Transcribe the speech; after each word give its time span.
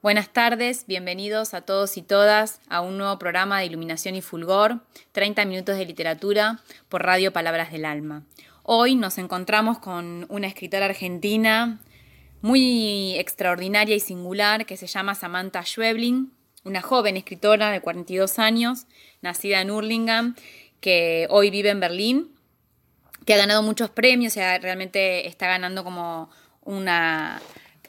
Buenas 0.00 0.32
tardes, 0.32 0.86
bienvenidos 0.86 1.54
a 1.54 1.62
todos 1.62 1.96
y 1.96 2.02
todas 2.02 2.60
a 2.68 2.82
un 2.82 2.98
nuevo 2.98 3.18
programa 3.18 3.58
de 3.58 3.66
Iluminación 3.66 4.14
y 4.14 4.22
Fulgor, 4.22 4.78
30 5.10 5.44
minutos 5.44 5.76
de 5.76 5.86
literatura 5.86 6.60
por 6.88 7.02
Radio 7.02 7.32
Palabras 7.32 7.72
del 7.72 7.84
Alma. 7.84 8.22
Hoy 8.62 8.94
nos 8.94 9.18
encontramos 9.18 9.80
con 9.80 10.24
una 10.28 10.46
escritora 10.46 10.84
argentina 10.84 11.80
muy 12.42 13.16
extraordinaria 13.18 13.96
y 13.96 14.00
singular 14.00 14.66
que 14.66 14.76
se 14.76 14.86
llama 14.86 15.16
Samantha 15.16 15.64
Schweblin, 15.64 16.32
una 16.62 16.80
joven 16.80 17.16
escritora 17.16 17.72
de 17.72 17.80
42 17.80 18.38
años, 18.38 18.86
nacida 19.20 19.60
en 19.60 19.72
Hurlingham, 19.72 20.36
que 20.80 21.26
hoy 21.28 21.50
vive 21.50 21.70
en 21.70 21.80
Berlín, 21.80 22.30
que 23.26 23.34
ha 23.34 23.38
ganado 23.38 23.64
muchos 23.64 23.90
premios, 23.90 24.36
realmente 24.36 25.26
está 25.26 25.48
ganando 25.48 25.82
como 25.82 26.30
una 26.62 27.42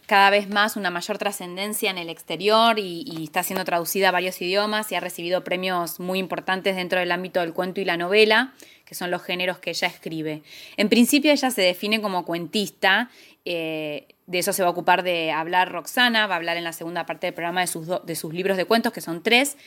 cada 0.09 0.31
vez 0.31 0.49
más 0.49 0.75
una 0.75 0.89
mayor 0.89 1.19
trascendencia 1.19 1.91
en 1.91 1.99
el 1.99 2.09
exterior 2.09 2.79
y, 2.79 3.23
está 3.23 3.43
siendo 3.43 3.63
traducida 3.63 4.09
a 4.09 4.11
varios 4.11 4.41
idiomas 4.41 4.91
y 4.91 4.95
ha 4.95 4.99
recibido 4.99 5.43
premios 5.43 5.99
muy 5.99 6.17
importantes 6.17 6.75
dentro 6.75 6.99
del 6.99 7.11
ámbito 7.11 7.41
del 7.41 7.53
cuento 7.53 7.79
y 7.79 7.85
la 7.85 7.95
novela, 7.95 8.55
que 8.85 8.95
son 8.95 9.11
los 9.11 9.21
géneros 9.21 9.59
que 9.59 9.69
ella 9.69 9.87
escribe. 9.87 10.41
En 10.77 10.89
principio 10.89 11.31
ella 11.31 11.51
se 11.51 11.61
define 11.61 12.01
como 12.01 12.25
cuentista, 12.25 13.11
eh, 13.45 14.07
de 14.25 14.39
eso 14.39 14.51
se 14.51 14.63
va 14.63 14.69
a 14.69 14.71
ocupar 14.71 15.03
de 15.03 15.31
hablar 15.31 15.71
Roxana, 15.71 16.25
va 16.25 16.33
a 16.33 16.37
hablar 16.37 16.57
en 16.57 16.63
la 16.63 16.73
segunda 16.73 17.05
parte 17.05 17.27
del 17.27 17.35
programa 17.35 17.61
de 17.61 17.67
sus, 17.67 17.87
de 18.03 18.15
sus 18.15 18.33
libros 18.33 18.57
de 18.57 18.65
cuentos, 18.65 18.91
que 18.91 19.01
son 19.01 19.21
tres, 19.21 19.57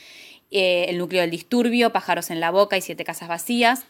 eh, 0.50 0.86
El 0.88 0.98
núcleo 0.98 1.20
del 1.20 1.30
disturbio, 1.30 1.92
Pájaros 1.92 2.30
en 2.30 2.40
la 2.40 2.50
boca 2.50 2.76
y 2.76 2.80
Siete 2.80 3.04
casas 3.04 3.28
vacías. 3.28 3.86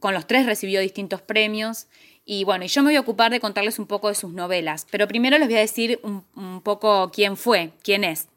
Con 0.00 0.12
los 0.12 0.26
tres 0.26 0.44
recibió 0.44 0.80
distintos 0.80 1.22
premios 1.22 1.86
y 2.30 2.44
bueno, 2.44 2.66
y 2.66 2.68
yo 2.68 2.82
me 2.82 2.88
voy 2.88 2.96
a 2.96 3.00
ocupar 3.00 3.30
de 3.30 3.40
contarles 3.40 3.78
un 3.78 3.86
poco 3.86 4.08
de 4.08 4.14
sus 4.14 4.34
novelas, 4.34 4.86
pero 4.90 5.08
primero 5.08 5.38
les 5.38 5.48
voy 5.48 5.56
a 5.56 5.60
decir 5.60 5.98
un, 6.02 6.24
un 6.36 6.60
poco 6.60 7.10
quién 7.10 7.38
fue, 7.38 7.70
quién 7.82 8.04
es 8.04 8.28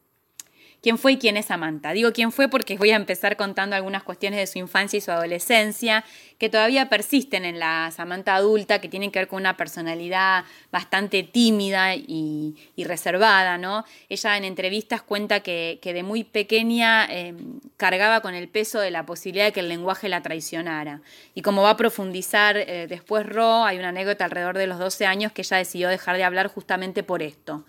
quién 0.82 0.98
fue 0.98 1.14
y 1.14 1.18
quién 1.18 1.38
es 1.38 1.46
Samantha. 1.46 1.94
Digo 1.94 2.12
quién 2.12 2.32
fue 2.32 2.50
porque 2.50 2.78
voy 2.78 2.92
a 2.92 2.96
empezar 2.96 3.38
contando 3.38 3.76
algunas 3.76 4.04
cuestiones 4.04 4.40
de 4.40 4.48
su 4.48 4.60
infancia 4.60 4.98
y 4.98 5.02
su 5.02 5.12
adolescencia 5.12 6.04
que 6.38 6.50
todavía 6.50 6.90
persisten 6.90 7.46
en 7.46 7.60
la 7.60 7.92
Samantha 7.92 8.34
adulta, 8.34 8.82
que 8.82 8.90
tienen 8.90 9.12
que 9.12 9.20
ver 9.20 9.28
con 9.28 9.40
una 9.42 9.58
personalidad 9.58 10.44
bastante 10.72 11.22
tímida 11.22 11.96
y, 11.96 12.56
reservada, 12.78 13.60
¿no? 13.60 13.86
Ella 14.10 14.38
en 14.38 14.44
entrevistas 14.44 15.04
cuenta 15.04 15.42
que, 15.42 15.80
de 15.84 16.02
muy 16.02 16.24
pequeña 16.24 17.06
em, 17.06 17.60
cargaba 17.78 18.22
con 18.22 18.34
el 18.34 18.48
peso 18.48 18.80
de 18.80 18.90
la 18.90 19.06
posibilidad 19.06 19.46
de 19.46 19.52
que 19.52 19.60
el 19.60 19.70
lenguaje 19.70 20.10
la 20.10 20.24
traicionara. 20.24 21.02
Y 21.36 21.44
como 21.44 21.62
va 21.62 21.72
a 21.72 21.78
profundizar 21.78 22.58
eh, 22.58 22.88
después 22.90 23.28
Ro, 23.28 23.64
hay 23.64 23.78
una 23.78 23.90
anécdota 23.90 24.26
alrededor 24.26 24.58
de 24.58 24.66
los 24.66 24.80
12 24.80 25.06
años 25.06 25.32
que 25.32 25.44
ella 25.44 25.58
decidió 25.58 25.90
dejar 25.90 26.18
de 26.18 26.24
hablar 26.24 26.48
justamente 26.48 27.04
por 27.04 27.22
esto. 27.22 27.66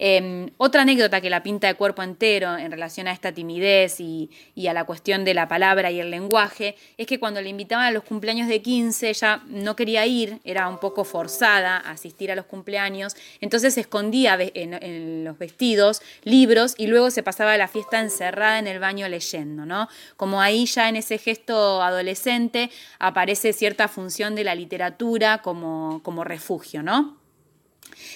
Em, 0.00 0.50
otra 0.58 0.82
anécdota 0.82 1.20
que 1.20 1.28
la 1.28 1.42
pinta 1.42 1.66
de 1.66 1.74
cuerpo 1.74 2.04
entero 2.04 2.56
en 2.56 2.70
relación 2.70 3.08
a 3.08 3.12
esta 3.12 3.32
timidez 3.32 3.98
y, 3.98 4.30
a 4.68 4.72
la 4.72 4.84
cuestión 4.84 5.24
de 5.24 5.34
la 5.34 5.48
palabra 5.48 5.90
y 5.90 5.98
el 5.98 6.10
lenguaje 6.10 6.76
es 6.96 7.06
que 7.06 7.18
cuando 7.18 7.40
le 7.40 7.48
invitaban 7.48 7.86
a 7.86 7.90
los 7.90 8.04
cumpleaños 8.04 8.48
de 8.48 8.62
15 8.62 9.08
ella 9.08 9.42
no 9.48 9.74
quería 9.74 10.06
ir, 10.06 10.38
era 10.44 10.68
un 10.68 10.78
poco 10.78 11.04
forzada 11.04 11.78
a 11.78 11.92
asistir 11.92 12.30
a 12.30 12.36
los 12.36 12.44
cumpleaños, 12.44 13.16
entonces 13.40 13.74
se 13.74 13.80
escondía 13.80 14.38
en, 14.38 15.24
los 15.24 15.38
vestidos 15.38 16.00
libros 16.22 16.74
y 16.76 16.86
luego 16.86 17.10
se 17.10 17.22
pasaba 17.22 17.56
la 17.56 17.66
fiesta 17.66 17.98
encerrada 18.00 18.58
en 18.58 18.66
el 18.66 18.78
baño 18.78 19.08
leyendo, 19.08 19.66
¿no? 19.66 19.88
Como 20.16 20.40
ahí 20.40 20.66
ya 20.66 20.88
en 20.88 20.96
ese 20.96 21.18
gesto 21.18 21.82
adolescente 21.82 22.70
aparece 22.98 23.52
cierta 23.52 23.88
función 23.88 24.34
de 24.34 24.44
la 24.44 24.54
literatura 24.54 25.38
como, 25.38 26.00
como 26.04 26.24
refugio, 26.24 26.82
¿no? 26.82 27.18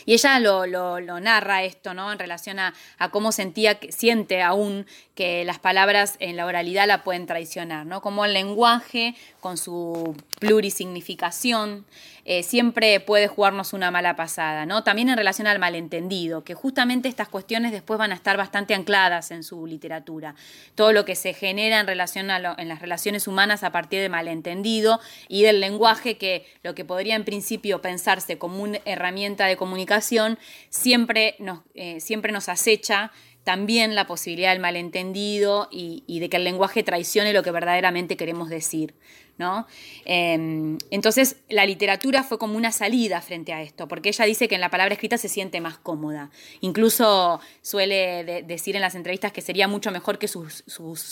Y 0.07 0.15
ella 0.15 0.39
lo, 0.39 1.21
narra 1.21 1.63
esto, 1.63 1.95
¿no? 1.95 2.13
En 2.13 2.19
relación 2.19 2.59
a, 2.59 2.75
cómo 3.11 3.33
sentía, 3.33 3.79
siente 3.91 4.43
aún 4.43 4.87
que 5.15 5.45
las 5.45 5.59
palabras 5.59 6.17
en 6.19 6.37
la 6.37 6.47
oralidad 6.47 6.87
la 6.87 7.03
pueden 7.05 7.27
traicionar, 7.27 7.87
¿no? 7.87 8.01
Como 8.01 8.25
el 8.25 8.33
lenguaje, 8.33 9.15
con 9.41 9.57
su 9.57 10.17
plurisignificación, 10.39 11.85
eh, 12.25 12.43
siempre 12.43 13.01
puede 13.01 13.29
jugarnos 13.29 13.73
una 13.73 13.91
mala 13.91 14.17
pasada, 14.17 14.67
¿no? 14.67 14.85
También 14.85 15.09
en 15.09 15.17
relación 15.17 15.47
al 15.47 15.59
malentendido, 15.59 16.45
que 16.45 16.55
justamente 16.55 17.09
estas 17.09 17.29
cuestiones 17.29 17.73
después 17.73 17.99
van 17.99 18.13
a 18.13 18.15
estar 18.15 18.37
bastante 18.37 18.75
ancladas 18.75 19.31
en 19.31 19.43
su 19.43 19.67
literatura. 19.67 20.35
Todo 20.75 20.93
lo 20.93 21.05
que 21.05 21.17
se 21.17 21.35
genera 21.35 21.81
en 21.81 21.87
relación 21.87 22.31
a 22.31 22.55
en 22.59 22.69
las 22.69 22.81
relaciones 22.81 23.29
humanas 23.29 23.63
a 23.63 23.73
partir 23.73 24.01
de 24.01 24.09
malentendido 24.09 25.01
y 25.29 25.43
del 25.43 25.61
lenguaje 25.61 26.17
que 26.17 26.47
lo 26.63 26.75
que 26.75 26.85
podría 26.85 27.15
en 27.15 27.25
principio 27.25 27.81
pensarse 27.81 28.39
como 28.39 28.63
una 28.63 28.79
herramienta 28.85 29.47
de 29.47 29.57
comunicación 29.57 30.39
siempre 30.71 31.37
nos, 31.39 31.61
eh, 31.75 32.01
siempre 32.01 32.33
nos 32.33 32.49
acecha 32.49 33.13
también 33.45 33.95
la 33.95 34.07
posibilidad 34.07 34.53
del 34.53 34.61
malentendido 34.61 35.69
y, 35.71 36.21
de 36.21 36.29
que 36.29 36.37
el 36.37 36.45
lenguaje 36.45 36.83
traicione 36.83 37.33
lo 37.33 37.43
que 37.43 37.51
verdaderamente 37.51 38.17
queremos 38.17 38.49
decir. 38.49 38.95
¿No? 39.39 39.67
Em, 40.05 40.79
entonces 40.91 41.37
la 41.49 41.67
literatura 41.67 42.23
fue 42.23 42.39
como 42.39 42.57
una 42.57 42.73
salida 42.73 43.21
frente 43.21 43.53
a 43.53 43.63
esto, 43.63 43.89
porque 43.89 44.11
ella 44.11 44.25
dice 44.25 44.49
que 44.49 44.55
en 44.55 44.61
la 44.61 44.71
palabra 44.71 44.95
escrita 44.95 45.19
se 45.19 45.29
siente 45.29 45.61
más 45.61 45.79
cómoda. 45.79 46.31
Incluso 46.61 47.41
suele 47.61 48.43
decir 48.47 48.77
en 48.77 48.83
las 48.83 48.95
entrevistas 48.95 49.33
que 49.33 49.41
sería 49.41 49.69
mucho 49.69 49.91
mejor 49.91 50.19
que 50.19 50.29
sus, 50.29 50.65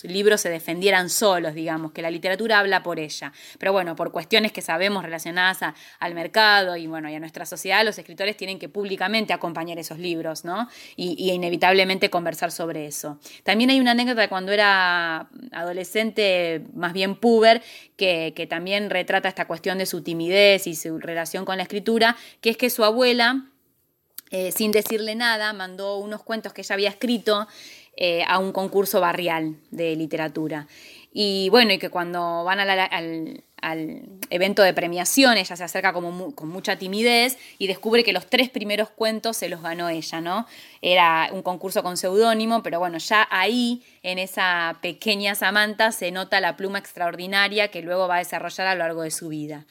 libros 0.04 0.41
se 0.41 0.50
defendieran 0.50 1.10
solos, 1.10 1.54
digamos, 1.54 1.92
que 1.92 2.03
la 2.03 2.10
literatura 2.10 2.58
habla 2.58 2.82
por 2.82 2.98
ella. 2.98 3.32
Pero 3.58 3.72
bueno, 3.72 3.97
por 3.97 4.12
cuestiones 4.12 4.52
que 4.52 4.62
sabemos 4.62 5.02
relacionadas 5.02 5.60
al 5.98 6.14
mercado 6.14 6.76
y, 6.76 6.87
bueno, 6.87 7.08
y 7.08 7.14
a 7.14 7.20
nuestra 7.20 7.47
sociedad, 7.47 7.84
los 7.84 7.98
escritores 7.98 8.37
tienen 8.37 8.58
que 8.58 8.69
públicamente 8.69 9.32
acompañar 9.32 9.78
esos 9.78 9.98
libros, 9.98 10.44
¿no? 10.44 10.69
Y, 10.97 11.31
inevitablemente 11.31 12.10
conversar 12.10 12.50
sobre 12.50 12.87
eso. 12.87 13.19
También 13.44 13.70
hay 13.70 13.81
una 13.81 13.92
anécdota 13.92 14.22
de 14.22 14.28
cuando 14.28 14.52
era 14.52 15.28
adolescente, 15.52 16.64
más 16.75 16.92
bien 16.92 17.14
puber, 17.14 17.62
que 17.97 18.09
que, 18.34 18.47
también 18.47 18.91
retrata 18.91 19.28
esta 19.28 19.47
cuestión 19.47 19.78
de 19.78 19.87
su 19.87 20.03
timidez 20.03 20.66
y 20.66 20.75
su 20.75 20.98
relación 20.98 21.44
con 21.44 21.56
la 21.56 21.62
escritura, 21.62 22.16
que 22.41 22.50
es 22.50 22.56
que 22.56 22.71
su 22.71 22.84
abuela, 22.84 23.47
eh, 24.31 24.53
sin 24.53 24.72
decirle 24.72 25.15
nada, 25.15 25.53
mandó 25.53 25.98
unos 25.98 26.22
cuentos 26.22 26.53
que 26.53 26.62
ella 26.62 26.75
había 26.75 26.88
escrito 26.88 27.47
eh, 27.97 28.25
a 28.26 28.38
un 28.38 28.53
concurso 28.53 29.00
barrial 29.00 29.56
de 29.70 29.94
literatura. 29.97 30.66
Y 31.12 31.49
bueno, 31.50 31.72
y 31.72 31.78
que 31.78 31.91
cuando 31.91 32.44
van 32.44 32.60
al, 32.60 33.44
evento 34.31 34.62
de 34.62 34.75
premiación, 34.75 35.37
ella 35.37 35.56
se 35.56 35.65
acerca 35.65 35.93
como 35.93 36.34
con 36.34 36.48
mucha 36.48 36.76
timidez 36.76 37.38
y 37.59 37.66
descubre 37.66 38.04
que 38.04 38.12
los 38.12 38.26
tres 38.26 38.48
primeros 38.50 38.91
cuentos 38.91 39.37
se 39.37 39.48
los 39.48 39.62
ganó 39.62 39.88
ella, 39.88 40.21
¿no? 40.21 40.47
Era 40.82 41.28
un 41.32 41.43
concurso 41.43 41.82
con 41.82 41.97
seudónimo, 41.97 42.62
pero 42.62 42.78
bueno, 42.78 42.99
ya 42.99 43.28
ahí, 43.31 43.82
en 44.03 44.19
esa 44.19 44.78
pequeña 44.81 45.34
Samantha, 45.34 45.93
se 45.93 46.10
nota 46.10 46.41
la 46.41 46.56
pluma 46.56 46.78
extraordinaria 46.78 47.69
que 47.69 47.82
luego 47.82 48.09
va 48.09 48.16
a 48.16 48.19
desarrollar 48.19 48.66
a 48.66 48.75
lo 48.75 48.81
largo 48.81 49.03
de 49.03 49.10
su 49.10 49.28
vida. 49.28 49.66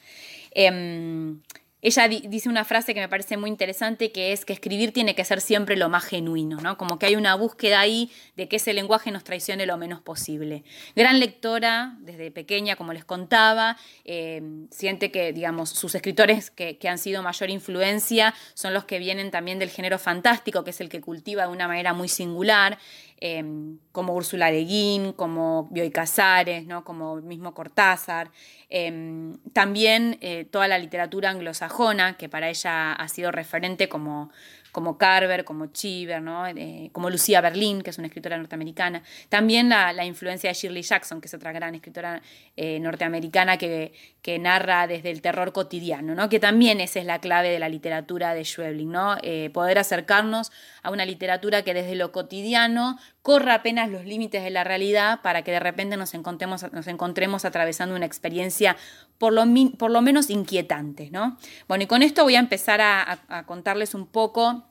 Em, 0.52 1.40
ella 1.82 2.08
dice 2.08 2.48
una 2.48 2.64
frase 2.64 2.92
que 2.92 3.00
me 3.00 3.08
parece 3.08 3.38
muy 3.38 3.48
interesante, 3.48 4.12
que 4.12 4.32
es 4.32 4.44
que 4.44 4.52
escribir 4.52 4.92
tiene 4.92 5.14
que 5.14 5.24
ser 5.24 5.40
siempre 5.40 5.76
lo 5.76 5.88
más 5.88 6.04
genuino, 6.04 6.58
¿no? 6.60 6.76
Como 6.76 6.98
que 6.98 7.06
hay 7.06 7.16
una 7.16 7.34
búsqueda 7.34 7.80
ahí 7.80 8.10
de 8.36 8.48
que 8.48 8.56
ese 8.56 8.74
lenguaje 8.74 9.10
nos 9.10 9.24
traicione 9.24 9.64
lo 9.64 9.78
menos 9.78 10.00
posible. 10.02 10.62
Gran 10.94 11.20
lectora, 11.20 11.96
desde 12.00 12.30
pequeña, 12.30 12.76
como 12.76 12.92
les 12.92 13.06
contaba, 13.06 13.78
eh, 14.04 14.42
siente 14.70 15.10
que, 15.10 15.32
digamos, 15.32 15.70
sus 15.70 15.94
escritores 15.94 16.50
que, 16.50 16.78
han 16.90 16.98
sido 16.98 17.22
mayor 17.22 17.50
influencia 17.50 18.34
son 18.54 18.74
los 18.74 18.84
que 18.84 18.98
vienen 18.98 19.30
también 19.30 19.60
del 19.60 19.70
género 19.70 19.98
fantástico, 19.98 20.64
que 20.64 20.70
es 20.70 20.80
el 20.80 20.88
que 20.88 21.00
cultiva 21.00 21.46
de 21.46 21.52
una 21.52 21.68
manera 21.68 21.92
muy 21.92 22.08
singular. 22.08 22.78
Em, 23.22 23.78
como 23.92 24.14
Úrsula 24.14 24.50
de 24.50 24.64
Guin, 24.64 25.12
como 25.12 25.68
Bioy 25.70 25.90
Casares, 25.90 26.66
¿no? 26.66 26.84
como 26.84 27.16
mismo 27.16 27.52
Cortázar. 27.52 28.30
Em, 28.70 29.36
también 29.52 30.16
eh, 30.22 30.46
toda 30.46 30.68
la 30.68 30.78
literatura 30.78 31.28
anglosajona, 31.28 32.16
que 32.16 32.30
para 32.30 32.48
ella 32.48 32.92
ha 32.94 33.08
sido 33.08 33.30
referente 33.30 33.90
como 33.90 34.30
como 34.72 34.98
Carver, 34.98 35.44
como 35.44 35.66
Cheever, 35.66 36.22
¿no? 36.22 36.46
Eh, 36.46 36.90
como 36.92 37.10
Lucía 37.10 37.40
Berlin, 37.40 37.82
que 37.82 37.90
es 37.90 37.98
una 37.98 38.06
escritora 38.06 38.36
norteamericana. 38.36 39.02
También 39.28 39.68
la, 39.68 40.04
influencia 40.04 40.50
de 40.50 40.54
Shirley 40.54 40.82
Jackson, 40.82 41.20
que 41.20 41.28
es 41.28 41.34
otra 41.34 41.52
gran 41.52 41.74
escritora 41.74 42.22
eh, 42.56 42.80
norteamericana 42.80 43.58
que, 43.58 43.92
que, 44.22 44.38
narra 44.38 44.86
desde 44.86 45.10
el 45.10 45.20
terror 45.22 45.52
cotidiano, 45.52 46.14
¿no? 46.14 46.28
que 46.28 46.40
también 46.40 46.80
esa 46.80 47.00
es 47.00 47.06
la 47.06 47.20
clave 47.20 47.50
de 47.50 47.58
la 47.58 47.68
literatura 47.68 48.34
de 48.34 48.44
Schweblin, 48.44 48.90
¿no? 48.90 49.16
Eh, 49.22 49.50
poder 49.52 49.78
acercarnos 49.78 50.50
a 50.82 50.90
una 50.90 51.04
literatura 51.04 51.62
que 51.62 51.74
desde 51.74 51.94
lo 51.94 52.12
cotidiano 52.12 52.98
corra 53.22 53.54
apenas 53.54 53.90
los 53.90 54.04
límites 54.04 54.42
de 54.42 54.50
la 54.50 54.64
realidad 54.64 55.20
para 55.22 55.42
que 55.42 55.50
de 55.50 55.60
repente 55.60 55.96
nos 55.96 56.14
encontremos, 56.14 56.72
nos 56.72 56.86
encontremos 56.86 57.44
atravesando 57.44 57.94
una 57.94 58.06
experiencia 58.06 58.76
por 59.18 59.32
lo, 59.32 59.44
por 59.76 59.90
lo 59.90 60.00
menos 60.00 60.30
inquietante. 60.30 61.10
¿no? 61.10 61.36
Bueno, 61.68 61.84
y 61.84 61.86
con 61.86 62.02
esto 62.02 62.24
voy 62.24 62.36
a 62.36 62.40
empezar 62.40 62.80
a 62.80 63.44
contarles 63.46 63.94
un 63.94 64.06
poco 64.06 64.69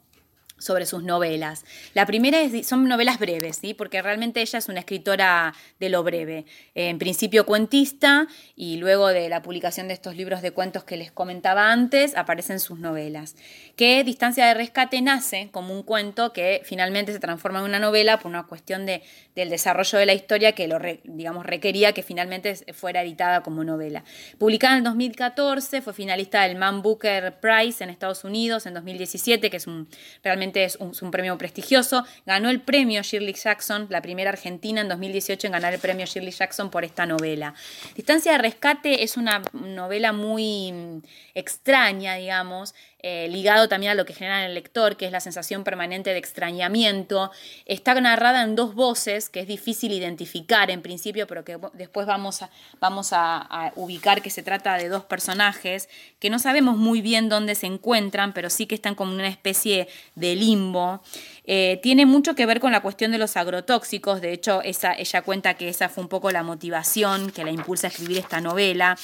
sobre 0.60 0.86
sus 0.86 1.04
novelas. 1.04 1.66
La 1.94 2.06
primera 2.06 2.42
es, 2.42 2.68
son 2.68 2.88
novelas 2.88 3.20
breves, 3.20 3.58
¿sí? 3.58 3.74
porque 3.74 4.02
realmente 4.02 4.42
ella 4.42 4.60
es 4.60 4.70
una 4.70 4.80
escritora 4.80 5.54
de 5.80 5.90
lo 5.90 6.04
breve. 6.04 6.46
En 6.76 7.00
principio 7.00 7.46
cuentista 7.46 8.28
y 8.56 8.78
luego 8.78 9.08
de 9.08 9.30
la 9.30 9.42
publicación 9.42 9.88
de 9.88 9.94
estos 9.94 10.16
libros 10.16 10.42
de 10.42 10.52
cuentos 10.52 10.84
que 10.84 10.98
les 10.98 11.12
comentaba 11.12 11.72
antes, 11.72 12.16
aparecen 12.16 12.60
sus 12.60 12.80
novelas. 12.80 13.36
Que 13.76 14.04
Distancia 14.04 14.46
de 14.46 14.54
Rescate 14.54 15.02
nace 15.02 15.50
como 15.52 15.74
un 15.74 15.84
cuento 15.84 16.34
que 16.34 16.62
finalmente 16.64 17.14
se 17.14 17.20
transforma 17.20 17.60
en 17.60 17.66
una 17.66 17.80
novela 17.80 18.20
por 18.20 18.30
una 18.30 18.44
cuestión 18.44 18.86
de, 18.86 19.04
del 19.36 19.50
desarrollo 19.50 19.98
de 19.98 20.06
la 20.06 20.14
historia 20.14 20.54
que 20.54 20.68
lo 20.68 20.80
digamos, 21.04 21.46
requería 21.46 21.94
que 21.94 22.04
finalmente 22.04 22.56
fuera 22.74 23.02
editada 23.02 23.42
como 23.42 23.64
novela. 23.64 24.04
Publicada 24.38 24.74
en 24.74 24.80
el 24.80 24.84
2014, 24.86 25.82
fue 25.82 25.94
finalista 25.94 26.44
del 26.44 26.58
Man 26.58 26.82
Booker 26.82 27.40
Prize 27.40 27.84
en 27.84 27.90
Estados 27.90 28.24
Unidos 28.24 28.66
en 28.66 28.74
2017, 28.74 29.50
que 29.50 29.58
es 29.58 29.68
un 29.68 29.88
realmente 30.24 30.49
es 30.56 30.78
un, 30.78 31.12
premio 31.12 31.38
prestigioso. 31.38 32.06
Ganó 32.26 32.50
el 32.50 32.62
premio 32.62 33.02
Shirley 33.02 33.34
Jackson, 33.34 33.88
la 33.90 34.02
primera 34.02 34.30
argentina 34.30 34.82
en 34.82 34.90
2018 34.90 35.48
en 35.48 35.54
ganar 35.54 35.74
el 35.74 35.80
premio 35.80 36.06
Shirley 36.06 36.32
Jackson 36.32 36.70
por 36.70 36.84
esta 36.84 37.06
novela. 37.06 37.54
Distancia 37.96 38.34
de 38.34 38.38
Rescate 38.38 39.04
es 39.04 39.18
una 39.18 39.42
novela 39.54 40.14
muy 40.14 40.72
mm, 40.72 41.02
extraña, 41.36 42.16
digamos, 42.16 42.74
eh, 43.02 43.30
ligado 43.30 43.70
también 43.70 43.94
a 43.94 43.96
lo 43.96 44.06
que 44.06 44.14
genera 44.14 44.42
en 44.42 44.48
el 44.48 44.54
lector, 44.54 44.98
que 44.98 45.06
es 45.06 45.12
la 45.14 45.22
sensación 45.22 45.64
permanente 45.64 46.10
de 46.10 46.18
extrañamiento. 46.18 47.32
Está 47.66 48.00
narrada 48.02 48.44
en 48.44 48.58
dos 48.58 48.76
voces, 48.76 49.30
que 49.30 49.40
es 49.40 49.48
difícil 49.48 49.94
identificar 49.94 50.70
en 50.70 50.82
principio, 50.82 51.26
pero 51.26 51.46
que 51.46 51.58
después 51.74 52.06
vamos 52.06 52.42
a, 52.42 52.50
vamos 52.82 53.12
a, 53.14 53.72
ubicar 53.76 54.22
que 54.22 54.30
se 54.30 54.44
trata 54.44 54.76
de 54.76 54.90
dos 54.90 55.06
personajes 55.06 55.88
que 56.20 56.30
no 56.30 56.40
sabemos 56.40 56.76
muy 56.76 57.02
bien 57.02 57.30
dónde 57.30 57.56
se 57.56 57.68
encuentran, 57.68 58.34
pero 58.34 58.50
sí 58.50 58.66
que 58.66 58.76
están 58.76 58.96
como 58.96 59.14
una 59.14 59.28
especie 59.28 59.88
de 60.16 60.36
limbo. 60.36 61.02
Eh, 61.46 61.80
tiene 61.82 62.06
mucho 62.06 62.36
que 62.36 62.46
ver 62.46 62.60
con 62.60 62.72
la 62.74 62.82
cuestión 62.82 63.12
de 63.12 63.18
los 63.18 63.38
agrotóxicos, 63.38 64.20
de 64.20 64.34
hecho 64.34 64.62
ella 64.64 65.22
cuenta 65.22 65.54
que 65.54 65.70
esa 65.70 65.88
fue 65.88 66.04
un 66.04 66.10
poco 66.10 66.32
la 66.32 66.44
motivación 66.44 67.32
que 67.32 67.46
la 67.46 67.52
impulsa 67.52 67.88
a 67.88 67.90
escribir 67.90 68.18
esta 68.18 68.42
novela. 68.42 68.98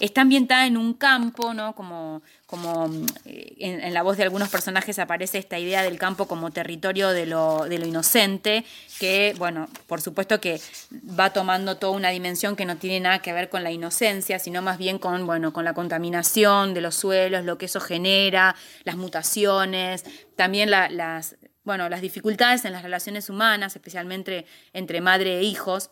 Está 0.00 0.22
ambientada 0.22 0.66
en 0.66 0.76
un 0.76 0.94
campo, 0.94 1.54
¿no? 1.54 1.74
Como, 1.74 2.22
como 2.52 2.90
eh, 3.24 3.54
en, 3.60 3.94
la 3.94 4.02
voz 4.02 4.18
de 4.18 4.24
algunos 4.24 4.50
personajes 4.50 4.98
aparece 4.98 5.38
esta 5.38 5.58
idea 5.58 5.82
del 5.82 5.98
campo 5.98 6.28
como 6.28 6.50
territorio 6.50 7.08
de 7.08 7.24
lo, 7.24 7.64
de 7.64 7.78
lo 7.78 7.86
inocente, 7.86 8.66
que, 9.00 9.34
bueno, 9.38 9.70
por 9.86 10.02
supuesto 10.02 10.38
que 10.38 10.60
va 11.18 11.32
tomando 11.32 11.78
toda 11.78 11.96
una 11.96 12.10
dimensión 12.10 12.54
que 12.54 12.66
no 12.66 12.76
tiene 12.76 13.00
nada 13.00 13.20
que 13.20 13.32
ver 13.32 13.48
con 13.48 13.64
la 13.64 13.70
inocencia, 13.70 14.38
sino 14.38 14.60
más 14.60 14.76
bien 14.76 14.98
con, 14.98 15.24
bueno, 15.24 15.54
con 15.54 15.64
la 15.64 15.72
contaminación 15.72 16.74
de 16.74 16.82
los 16.82 16.94
suelos, 16.94 17.46
lo 17.46 17.56
que 17.56 17.64
eso 17.64 17.80
genera, 17.80 18.54
las 18.84 18.96
mutaciones, 18.96 20.04
también 20.36 20.70
las, 20.70 21.36
bueno, 21.64 21.88
las 21.88 22.02
dificultades 22.02 22.66
en 22.66 22.72
las 22.72 22.82
relaciones 22.82 23.30
humanas, 23.30 23.76
especialmente 23.76 24.44
entre 24.74 25.00
madre 25.00 25.38
e 25.38 25.42
hijos. 25.42 25.90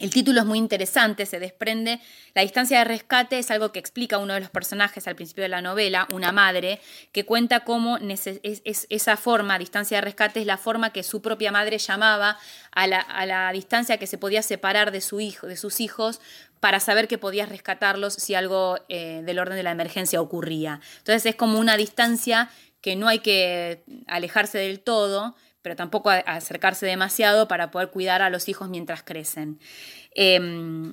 El 0.00 0.08
título 0.10 0.40
es 0.40 0.46
muy 0.46 0.58
interesante, 0.58 1.26
se 1.26 1.38
desprende. 1.38 2.00
La 2.34 2.40
distancia 2.40 2.78
de 2.78 2.84
rescate 2.84 3.38
es 3.38 3.50
algo 3.50 3.70
que 3.70 3.78
explica 3.78 4.16
uno 4.16 4.32
de 4.32 4.40
los 4.40 4.48
personajes 4.48 5.06
al 5.06 5.14
principio 5.14 5.42
de 5.42 5.50
la 5.50 5.60
novela, 5.60 6.08
una 6.10 6.32
madre, 6.32 6.80
que 7.12 7.26
cuenta 7.26 7.60
cómo 7.60 7.98
esa 7.98 9.16
forma, 9.18 9.58
distancia 9.58 9.98
de 9.98 10.00
rescate, 10.00 10.40
es 10.40 10.46
la 10.46 10.56
forma 10.56 10.90
que 10.90 11.02
su 11.02 11.20
propia 11.20 11.52
madre 11.52 11.76
llamaba 11.76 12.38
a 12.72 12.86
la, 12.86 13.50
distancia 13.52 13.98
que 13.98 14.06
se 14.06 14.16
podía 14.16 14.42
separar 14.42 14.90
de, 14.90 15.02
su 15.02 15.20
hijo, 15.20 15.46
de 15.46 15.58
sus 15.58 15.80
hijos 15.80 16.22
para 16.60 16.80
saber 16.80 17.06
que 17.06 17.18
podías 17.18 17.50
rescatarlos 17.50 18.14
si 18.14 18.34
algo 18.34 18.78
eh, 18.88 19.22
del 19.24 19.38
orden 19.38 19.56
de 19.56 19.62
la 19.62 19.70
emergencia 19.70 20.22
ocurría. 20.22 20.80
Entonces 20.98 21.26
es 21.26 21.34
como 21.36 21.58
una 21.58 21.76
distancia 21.76 22.50
que 22.80 22.96
no 22.96 23.06
hay 23.08 23.18
que 23.18 23.82
alejarse 24.06 24.56
del 24.56 24.80
todo, 24.80 25.36
pero 25.62 25.76
tampoco 25.76 26.10
acercarse 26.10 26.86
demasiado 26.86 27.48
para 27.48 27.70
poder 27.70 27.90
cuidar 27.90 28.22
a 28.22 28.30
los 28.30 28.48
hijos 28.48 28.68
mientras 28.68 29.02
crecen. 29.02 29.58
Em, 30.14 30.92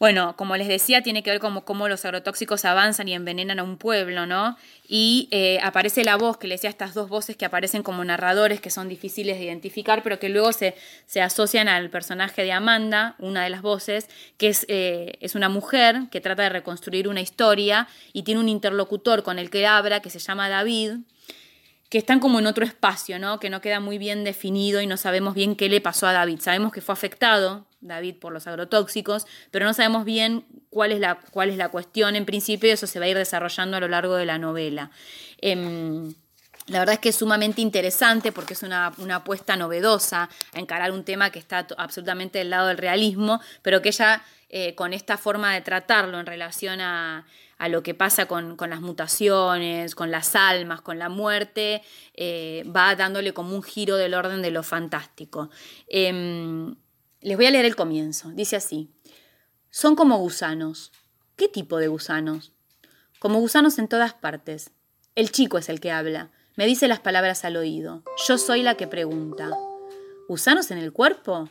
bueno, 0.00 0.34
como 0.34 0.56
les 0.56 0.66
decía, 0.66 1.02
tiene 1.02 1.22
que 1.22 1.30
ver 1.30 1.40
con 1.40 1.60
cómo 1.60 1.86
los 1.86 2.06
agrotóxicos 2.06 2.64
avanzan 2.64 3.06
y 3.08 3.12
envenenan 3.12 3.58
a 3.58 3.62
un 3.62 3.76
pueblo, 3.76 4.24
¿no? 4.24 4.56
Y 4.88 5.28
eh, 5.30 5.58
aparece 5.62 6.04
la 6.04 6.16
voz, 6.16 6.38
que 6.38 6.48
le 6.48 6.54
decía 6.54 6.70
estas 6.70 6.94
dos 6.94 7.10
voces 7.10 7.36
que 7.36 7.44
aparecen 7.44 7.82
como 7.82 8.02
narradores, 8.02 8.62
que 8.62 8.70
son 8.70 8.88
difíciles 8.88 9.36
de 9.36 9.44
identificar, 9.44 10.02
pero 10.02 10.18
que 10.18 10.30
luego 10.30 10.54
se, 10.54 10.74
se 11.04 11.20
asocian 11.20 11.68
al 11.68 11.90
personaje 11.90 12.44
de 12.44 12.52
Amanda, 12.52 13.14
una 13.18 13.44
de 13.44 13.50
las 13.50 13.60
voces, 13.60 14.08
que 14.38 14.48
es, 14.48 14.64
eh, 14.68 15.18
es 15.20 15.34
una 15.34 15.50
mujer 15.50 16.04
que 16.10 16.22
trata 16.22 16.44
de 16.44 16.48
reconstruir 16.48 17.06
una 17.06 17.20
historia 17.20 17.86
y 18.14 18.22
tiene 18.22 18.40
un 18.40 18.48
interlocutor 18.48 19.22
con 19.22 19.38
el 19.38 19.50
que 19.50 19.66
habla, 19.66 20.00
que 20.00 20.08
se 20.08 20.18
llama 20.18 20.48
David, 20.48 20.92
que 21.90 21.98
están 21.98 22.20
como 22.20 22.38
en 22.38 22.46
otro 22.46 22.64
espacio, 22.64 23.18
¿no? 23.18 23.40
que 23.40 23.50
no 23.50 23.60
queda 23.60 23.80
muy 23.80 23.98
bien 23.98 24.22
definido 24.22 24.80
y 24.80 24.86
no 24.86 24.96
sabemos 24.96 25.34
bien 25.34 25.56
qué 25.56 25.68
le 25.68 25.80
pasó 25.80 26.06
a 26.06 26.12
David. 26.12 26.40
Sabemos 26.40 26.72
que 26.72 26.80
fue 26.80 26.92
afectado 26.92 27.66
David 27.80 28.14
por 28.20 28.32
los 28.32 28.46
agrotóxicos, 28.46 29.26
pero 29.50 29.66
no 29.66 29.74
sabemos 29.74 30.04
bien 30.04 30.44
cuál 30.70 30.92
es 30.92 31.00
la, 31.00 31.16
cuál 31.32 31.50
es 31.50 31.56
la 31.56 31.68
cuestión 31.68 32.14
en 32.14 32.26
principio 32.26 32.72
eso 32.72 32.86
se 32.86 33.00
va 33.00 33.06
a 33.06 33.08
ir 33.08 33.16
desarrollando 33.16 33.76
a 33.76 33.80
lo 33.80 33.88
largo 33.88 34.14
de 34.14 34.24
la 34.24 34.38
novela. 34.38 34.92
Em, 35.38 36.14
la 36.68 36.78
verdad 36.78 36.94
es 36.94 37.00
que 37.00 37.08
es 37.08 37.16
sumamente 37.16 37.60
interesante 37.60 38.30
porque 38.30 38.54
es 38.54 38.62
una, 38.62 38.92
apuesta 39.12 39.56
novedosa 39.56 40.30
a 40.52 40.58
encarar 40.60 40.92
un 40.92 41.02
tema 41.02 41.30
que 41.30 41.40
está 41.40 41.66
absolutamente 41.76 42.38
del 42.38 42.50
lado 42.50 42.68
del 42.68 42.78
realismo, 42.78 43.40
pero 43.62 43.82
que 43.82 43.88
ella 43.88 44.22
eh, 44.48 44.76
con 44.76 44.92
esta 44.92 45.18
forma 45.18 45.54
de 45.54 45.62
tratarlo 45.62 46.20
en 46.20 46.26
relación 46.26 46.80
a, 46.80 47.26
a 47.60 47.68
lo 47.68 47.82
que 47.82 47.92
pasa 47.92 48.24
con, 48.24 48.56
las 48.58 48.80
mutaciones, 48.80 49.94
con 49.94 50.10
las 50.10 50.34
almas, 50.34 50.80
con 50.80 50.98
la 50.98 51.10
muerte, 51.10 51.82
eh, 52.14 52.64
va 52.74 52.96
dándole 52.96 53.34
como 53.34 53.54
un 53.54 53.62
giro 53.62 53.98
del 53.98 54.14
orden 54.14 54.40
de 54.40 54.50
lo 54.50 54.62
fantástico. 54.62 55.50
Em, 55.86 56.74
les 57.20 57.36
voy 57.36 57.44
a 57.44 57.50
leer 57.50 57.66
el 57.66 57.76
comienzo. 57.76 58.30
Dice 58.30 58.56
así, 58.56 58.90
son 59.68 59.94
como 59.94 60.16
gusanos. 60.16 60.90
¿Qué 61.36 61.48
tipo 61.48 61.76
de 61.76 61.88
gusanos? 61.88 62.54
Como 63.18 63.40
gusanos 63.40 63.78
en 63.78 63.88
todas 63.88 64.14
partes. 64.14 64.70
El 65.14 65.30
chico 65.30 65.58
es 65.58 65.68
el 65.68 65.80
que 65.80 65.92
habla. 65.92 66.30
Me 66.56 66.64
dice 66.64 66.88
las 66.88 67.00
palabras 67.00 67.44
al 67.44 67.58
oído. 67.58 68.04
Yo 68.26 68.38
soy 68.38 68.62
la 68.62 68.76
que 68.76 68.86
pregunta. 68.86 69.50
¿Gusanos 70.28 70.70
en 70.70 70.78
el 70.78 70.94
cuerpo? 70.94 71.50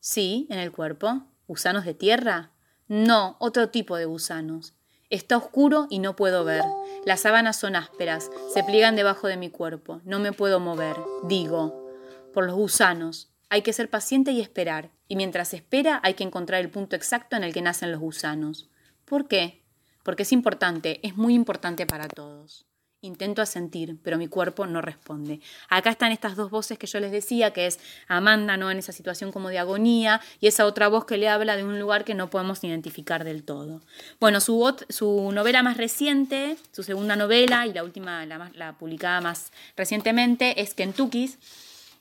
Sí, 0.00 0.46
en 0.50 0.58
el 0.58 0.70
cuerpo. 0.70 1.22
¿Gusanos 1.48 1.86
de 1.86 1.94
tierra? 1.94 2.50
No, 2.88 3.36
otro 3.40 3.70
tipo 3.70 3.96
de 3.96 4.04
gusanos. 4.04 4.75
Está 5.08 5.36
oscuro 5.36 5.86
y 5.88 6.00
no 6.00 6.16
puedo 6.16 6.44
ver. 6.44 6.64
Las 7.04 7.20
sábanas 7.20 7.56
son 7.56 7.76
ásperas, 7.76 8.30
se 8.52 8.64
pliegan 8.64 8.96
debajo 8.96 9.28
de 9.28 9.36
mi 9.36 9.50
cuerpo. 9.50 10.00
No 10.04 10.18
me 10.18 10.32
puedo 10.32 10.58
mover. 10.58 10.96
Digo, 11.24 11.90
por 12.34 12.44
los 12.44 12.56
gusanos. 12.56 13.30
Hay 13.48 13.62
que 13.62 13.72
ser 13.72 13.88
paciente 13.88 14.32
y 14.32 14.40
esperar. 14.40 14.90
Y 15.06 15.14
mientras 15.14 15.54
espera 15.54 16.00
hay 16.02 16.14
que 16.14 16.24
encontrar 16.24 16.60
el 16.60 16.70
punto 16.70 16.96
exacto 16.96 17.36
en 17.36 17.44
el 17.44 17.54
que 17.54 17.62
nacen 17.62 17.92
los 17.92 18.00
gusanos. 18.00 18.68
¿Por 19.04 19.28
qué? 19.28 19.62
Porque 20.02 20.24
es 20.24 20.32
importante, 20.32 21.00
es 21.06 21.16
muy 21.16 21.34
importante 21.34 21.86
para 21.86 22.08
todos. 22.08 22.66
Intento 23.06 23.40
asentir, 23.40 23.96
pero 24.02 24.18
mi 24.18 24.28
cuerpo 24.28 24.66
no 24.66 24.82
responde. 24.82 25.40
Acá 25.68 25.90
están 25.90 26.12
estas 26.12 26.36
dos 26.36 26.50
voces 26.50 26.78
que 26.78 26.86
yo 26.86 27.00
les 27.00 27.12
decía, 27.12 27.52
que 27.52 27.66
es 27.66 27.78
Amanda, 28.08 28.56
¿no? 28.56 28.70
En 28.70 28.78
esa 28.78 28.92
situación 28.92 29.32
como 29.32 29.48
de 29.48 29.58
agonía, 29.58 30.20
y 30.40 30.48
esa 30.48 30.66
otra 30.66 30.88
voz 30.88 31.04
que 31.04 31.16
le 31.16 31.28
habla 31.28 31.56
de 31.56 31.64
un 31.64 31.78
lugar 31.78 32.04
que 32.04 32.14
no 32.14 32.30
podemos 32.30 32.62
identificar 32.64 33.24
del 33.24 33.44
todo. 33.44 33.80
Bueno, 34.20 34.40
su, 34.40 35.30
novela 35.32 35.62
más 35.62 35.76
reciente, 35.76 36.56
su 36.72 36.82
segunda 36.82 37.16
novela 37.16 37.66
y 37.66 37.72
la 37.72 37.84
última, 37.84 38.26
la, 38.26 38.50
la 38.54 38.72
publicada 38.72 39.20
más 39.20 39.52
recientemente, 39.76 40.60
es 40.60 40.74
Kentucky's, 40.74 41.38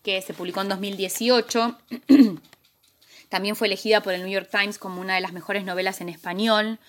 que 0.03 0.21
se 0.21 0.33
publicó 0.33 0.61
en 0.61 0.69
2018. 0.69 1.77
También 3.29 3.55
fue 3.55 3.67
elegida 3.67 4.01
por 4.01 4.13
el 4.13 4.21
New 4.21 4.31
York 4.31 4.49
Times 4.49 4.77
como 4.77 5.01
una 5.01 5.15
de 5.15 5.21
las 5.21 5.33
mejores 5.33 5.65
novelas 5.65 5.99
en 6.01 6.09
español. 6.09 6.79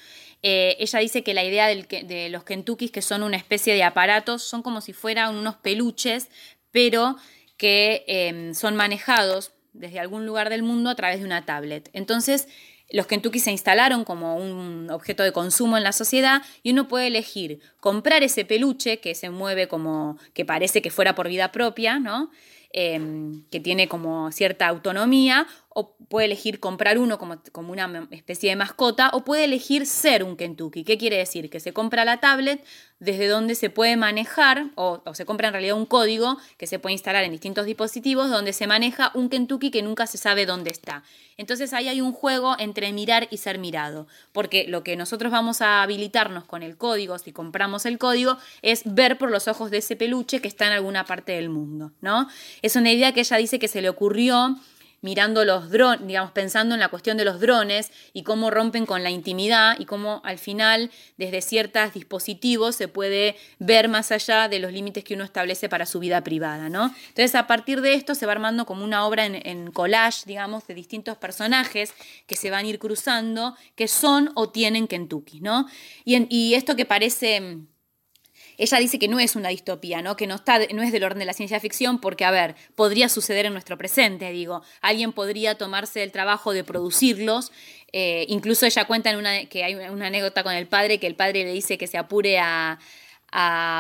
Eh, 0.49 0.77
ella 0.79 1.01
dice 1.01 1.25
que 1.25 1.35
la 1.35 1.43
idea 1.43 1.67
de 1.67 2.29
los 2.31 2.45
Kentuckys, 2.45 2.93
que 2.93 3.03
son 3.03 3.25
una 3.25 3.37
especie 3.37 3.75
de 3.75 3.83
aparatos, 3.83 4.45
son 4.45 4.63
como 4.63 4.81
si 4.81 4.93
fueran 4.93 5.35
unos 5.35 5.57
peluches, 5.57 6.29
pero 6.71 7.17
que 7.57 8.05
em, 8.07 8.55
son 8.55 8.77
manejados 8.77 9.51
desde 9.73 9.99
algún 9.99 10.25
lugar 10.25 10.49
del 10.49 10.63
mundo 10.63 10.89
a 10.89 10.95
través 10.95 11.19
de 11.19 11.25
una 11.25 11.45
tablet. 11.45 11.91
Entonces, 11.95 12.47
los 12.93 13.09
Kentucky 13.09 13.41
se 13.41 13.51
instalaron 13.51 14.05
como 14.05 14.37
un 14.37 14.89
objeto 14.89 15.25
de 15.25 15.33
consumo 15.33 15.77
en 15.77 15.83
la 15.83 15.91
sociedad 15.91 16.43
y 16.63 16.71
uno 16.71 16.87
puede 16.87 17.09
elegir 17.09 17.59
comprar 17.81 18.23
ese 18.23 18.45
peluche 18.45 19.01
que 19.01 19.17
se 19.17 19.31
mueve 19.31 19.67
como 19.67 20.17
que 20.33 20.45
parece 20.45 20.81
que 20.81 20.93
fuera 20.93 21.17
por 21.17 21.27
vida 21.27 21.51
propia, 21.51 21.99
¿no? 21.99 22.31
Em, 22.77 23.43
que 23.51 23.59
tiene 23.59 23.89
como 23.89 24.31
cierta 24.31 24.69
autonomía, 24.69 25.49
o 25.79 25.95
puede 26.09 26.27
elegir 26.27 26.59
comprar 26.59 26.97
uno 26.97 27.19
como, 27.19 27.43
como, 27.53 27.73
una 27.73 28.09
especie 28.11 28.49
de 28.49 28.57
mascota, 28.57 29.11
o 29.13 29.25
puede 29.25 29.45
elegir 29.45 29.87
ser 29.87 30.25
un 30.25 30.37
Kentucky. 30.37 30.85
¿Qué 30.85 30.97
quiere 30.97 31.19
decir? 31.19 31.51
Que 31.51 31.61
se 31.61 31.73
compra 31.73 32.07
la 32.07 32.19
tablet 32.19 32.65
desde 32.99 33.29
donde 33.29 33.55
se 33.55 33.69
puede 33.69 33.97
manejar, 33.97 34.71
o, 34.75 35.03
se 35.13 35.27
compra 35.27 35.49
en 35.49 35.53
realidad 35.53 35.77
un 35.77 35.85
código 35.85 36.39
que 36.57 36.67
se 36.67 36.79
puede 36.79 36.95
instalar 36.95 37.25
en 37.25 37.33
distintos 37.33 37.67
dispositivos, 37.67 38.31
donde 38.31 38.55
se 38.55 38.67
maneja 38.67 39.11
un 39.13 39.29
Kentucky 39.29 39.71
que 39.71 39.83
nunca 39.83 40.07
se 40.07 40.17
sabe 40.17 40.47
dónde 40.47 40.71
está. 40.71 41.03
Entonces 41.37 41.75
ahí 41.75 41.89
hay 41.89 42.01
un 42.01 42.13
juego 42.13 42.57
entre 42.59 42.91
mirar 42.95 43.29
y 43.31 43.37
ser 43.37 43.59
mirado, 43.59 44.07
porque 44.33 44.65
lo 44.67 44.83
que 44.83 44.97
nosotros 44.97 45.31
vamos 45.31 45.61
a 45.61 45.83
habilitarnos 45.83 46.45
con 46.45 46.63
el 46.63 46.79
código, 46.79 47.19
si 47.19 47.33
compramos 47.33 47.85
el 47.85 47.99
código, 47.99 48.39
es 48.63 48.83
ver 48.87 49.19
por 49.19 49.31
los 49.31 49.47
ojos 49.47 49.71
de 49.71 49.79
ese 49.79 49.97
peluche 49.97 50.41
que 50.41 50.49
está 50.49 50.67
en 50.67 50.73
alguna 50.73 51.05
parte 51.05 51.33
del 51.33 51.51
mundo, 51.51 51.93
¿no? 52.01 52.29
Es 52.67 52.75
una 52.75 52.91
idea 52.91 53.13
que 53.13 53.21
ella 53.21 53.37
dice 53.37 53.61
que 53.61 53.69
se 53.69 53.81
le 53.81 53.89
ocurrió 53.89 54.57
mirando 55.01 55.45
los 55.45 55.71
drones, 55.71 56.05
digamos, 56.05 56.33
pensando 56.33 56.75
en 56.75 56.81
la 56.81 56.89
cuestión 56.89 57.17
de 57.17 57.25
los 57.25 57.39
drones 57.39 57.93
y 58.13 58.25
cómo 58.25 58.51
rompen 58.51 58.87
con 58.87 59.05
la 59.05 59.11
intimidad 59.11 59.79
y 59.79 59.85
cómo 59.85 60.21
al 60.25 60.39
final 60.39 60.91
desde 61.17 61.43
ciertos 61.43 61.95
dispositivos 61.95 62.75
se 62.75 62.89
puede 62.89 63.37
ver 63.61 63.89
más 63.89 64.11
allá 64.11 64.49
de 64.49 64.59
los 64.59 64.73
límites 64.73 65.05
que 65.05 65.15
uno 65.15 65.23
establece 65.23 65.69
para 65.69 65.87
su 65.87 66.01
vida 66.01 66.25
privada, 66.25 66.69
¿no? 66.69 66.93
Entonces 67.07 67.37
a 67.37 67.47
partir 67.47 67.83
de 67.83 67.95
esto 67.95 68.17
se 68.17 68.27
va 68.27 68.33
armando 68.33 68.67
como 68.67 68.83
una 68.83 69.07
obra 69.07 69.27
en, 69.27 69.71
collage, 69.71 70.23
digamos, 70.27 70.67
de 70.67 70.75
distintos 70.75 71.17
personajes 71.17 71.95
que 72.27 72.35
se 72.35 72.51
van 72.51 72.65
a 72.65 72.69
ir 72.69 72.81
cruzando, 72.81 73.55
que 73.77 73.87
son 73.87 74.33
o 74.35 74.49
tienen 74.49 74.89
Kentucky, 74.89 75.39
¿no? 75.39 75.69
Y, 76.05 76.27
y 76.37 76.55
esto 76.55 76.75
que 76.75 76.85
parece 76.85 77.61
ella 78.59 78.79
dice 78.79 78.99
que 78.99 79.09
no 79.09 79.19
es 79.21 79.37
una 79.37 79.51
distopía, 79.51 80.03
¿no? 80.03 80.17
que 80.17 80.27
no, 80.27 80.37
está, 80.37 80.59
no 80.73 80.83
es 80.83 80.93
del 80.93 81.05
orden 81.05 81.19
de 81.19 81.25
la 81.25 81.33
ciencia 81.33 81.61
ficción, 81.61 82.01
porque, 82.01 82.25
a 82.25 82.31
ver, 82.31 82.55
podría 82.75 83.09
suceder 83.09 83.47
en 83.47 83.53
nuestro 83.53 83.77
presente, 83.77 84.31
digo, 84.31 84.63
alguien 84.81 85.13
podría 85.13 85.57
tomarse 85.57 86.03
el 86.03 86.13
trabajo 86.13 86.53
de 86.53 86.65
producirlos, 86.65 87.53
eh, 87.93 88.27
incluso 88.29 88.67
ella 88.67 88.85
cuenta 88.85 89.11
en 89.11 89.17
una, 89.17 89.47
que 89.47 89.65
hay 89.65 89.75
una 89.75 90.09
anécdota 90.09 90.43
con 90.43 90.53
el 90.53 90.67
padre, 90.67 90.99
que 90.99 91.07
el 91.07 91.15
padre 91.15 91.45
le 91.45 91.53
dice 91.53 91.79
que 91.79 91.87
se 91.87 91.99
apure 91.99 92.39
a, 92.39 92.79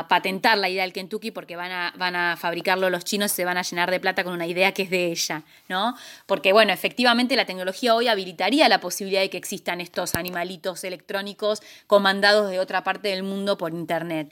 patentar 0.08 0.58
la 0.58 0.68
idea 0.68 0.82
del 0.82 0.92
Kentucky 0.92 1.30
porque 1.30 1.56
van 1.56 1.72
a, 1.72 1.94
van 1.96 2.14
a 2.14 2.36
fabricarlo 2.36 2.90
los 2.90 3.04
chinos 3.04 3.32
y 3.32 3.36
se 3.36 3.44
van 3.46 3.56
a 3.56 3.62
llenar 3.62 3.90
de 3.90 3.98
plata 4.00 4.22
con 4.22 4.34
una 4.34 4.46
idea 4.46 4.72
que 4.72 4.82
es 4.82 4.90
de 4.90 5.06
ella, 5.06 5.44
¿no? 5.68 5.94
Porque, 6.26 6.52
bueno, 6.52 6.74
efectivamente 6.74 7.36
la 7.36 7.46
tecnología 7.46 7.94
hoy 7.94 8.08
habilitaría 8.08 8.68
la 8.68 8.80
posibilidad 8.80 9.22
de 9.22 9.30
que 9.30 9.38
existan 9.38 9.80
estos 9.80 10.14
animalitos 10.14 10.84
electrónicos 10.84 11.62
comandados 11.86 12.50
de 12.50 12.58
otra 12.58 12.84
parte 12.84 13.08
del 13.08 13.22
mundo 13.22 13.56
por 13.56 13.72
Internet. 13.72 14.30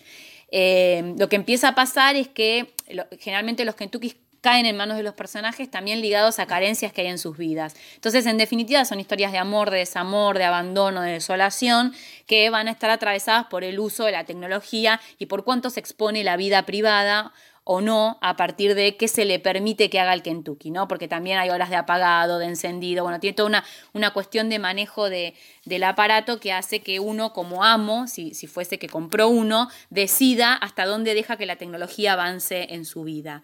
Eh, 0.57 1.15
lo 1.19 1.29
que 1.29 1.35
empieza 1.35 1.67
a 1.71 1.75
pasar 1.75 2.15
es 2.15 2.29
que 2.29 2.75
generalmente 3.19 3.65
los 3.65 3.75
Kentucky 3.75 4.15
caen 4.41 4.67
en 4.67 4.77
manos 4.77 4.97
de 4.97 5.03
los 5.03 5.15
personajes 5.15 5.69
también 5.69 6.01
ligados 6.01 6.39
a 6.39 6.47
carencias 6.47 6.93
que 6.93 7.01
hay 7.01 7.09
en 7.09 7.19
sus 7.19 7.37
vidas. 7.37 7.75
Entonces, 7.97 8.25
en 8.27 8.39
definitiva, 8.39 8.85
son 8.85 9.01
historias 9.01 9.33
de 9.33 9.39
amor, 9.39 9.71
de 9.71 9.79
desamor, 9.79 10.39
de 10.39 10.45
abandono, 10.45 11.01
de 11.01 11.11
desolación, 11.11 11.93
que 12.27 12.51
van 12.51 12.69
a 12.69 12.71
estar 12.71 12.89
atravesadas 12.89 13.47
por 13.47 13.65
el 13.65 13.81
uso 13.81 14.05
de 14.05 14.13
la 14.13 14.23
tecnología 14.23 15.01
y 15.19 15.27
por 15.27 15.43
cuánto 15.43 15.71
se 15.71 15.81
expone 15.81 16.23
la 16.23 16.37
vida 16.37 16.65
privada 16.67 17.33
o 17.65 17.81
no 17.81 18.19
a 18.21 18.37
partir 18.37 18.75
de 18.75 18.97
qué 18.97 19.09
se 19.09 19.25
le 19.25 19.39
permite 19.39 19.91
que 19.91 19.99
haga 19.99 20.13
el 20.13 20.23
Kentucky, 20.23 20.71
¿no? 20.71 20.87
Porque 20.87 21.09
también 21.09 21.39
hay 21.39 21.51
horas 21.51 21.71
de 21.71 21.77
apagado, 21.77 22.39
de 22.39 22.47
encendido, 22.47 23.03
bueno, 23.03 23.21
tiene 23.21 23.35
toda 23.35 23.49
una, 23.49 23.65
una 23.95 24.13
cuestión 24.13 24.51
de 24.51 24.59
manejo 24.59 25.09
de, 25.09 25.35
del 25.65 25.85
aparato 25.85 26.39
que 26.41 26.53
hace 26.53 26.81
que 26.81 27.01
uno 27.01 27.33
como 27.33 27.65
amo, 27.65 28.07
si, 28.07 28.35
si 28.35 28.47
fuese 28.47 28.79
que 28.79 28.89
compró 28.89 29.29
uno, 29.29 29.69
decida 29.91 30.55
hasta 30.55 30.85
dónde 30.85 31.15
deja 31.15 31.37
que 31.37 31.47
la 31.47 31.57
tecnología 31.57 32.13
avance 32.13 32.75
en 32.75 32.85
su 32.85 33.05
vida. 33.05 33.43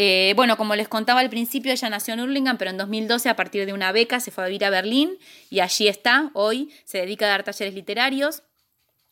Eh, 0.00 0.32
bueno, 0.36 0.56
como 0.56 0.76
les 0.76 0.86
contaba 0.86 1.18
al 1.18 1.28
principio, 1.28 1.72
ella 1.72 1.90
nació 1.90 2.14
en 2.14 2.20
Hurlingham, 2.20 2.56
pero 2.56 2.70
en 2.70 2.76
2012 2.76 3.28
a 3.28 3.34
partir 3.34 3.66
de 3.66 3.72
una 3.72 3.90
beca 3.90 4.20
se 4.20 4.30
fue 4.30 4.44
a 4.44 4.46
vivir 4.46 4.64
a 4.64 4.70
Berlín 4.70 5.18
y 5.50 5.58
allí 5.58 5.88
está 5.88 6.30
hoy, 6.34 6.70
se 6.84 6.98
dedica 6.98 7.26
a 7.26 7.30
dar 7.30 7.42
talleres 7.42 7.74
literarios 7.74 8.44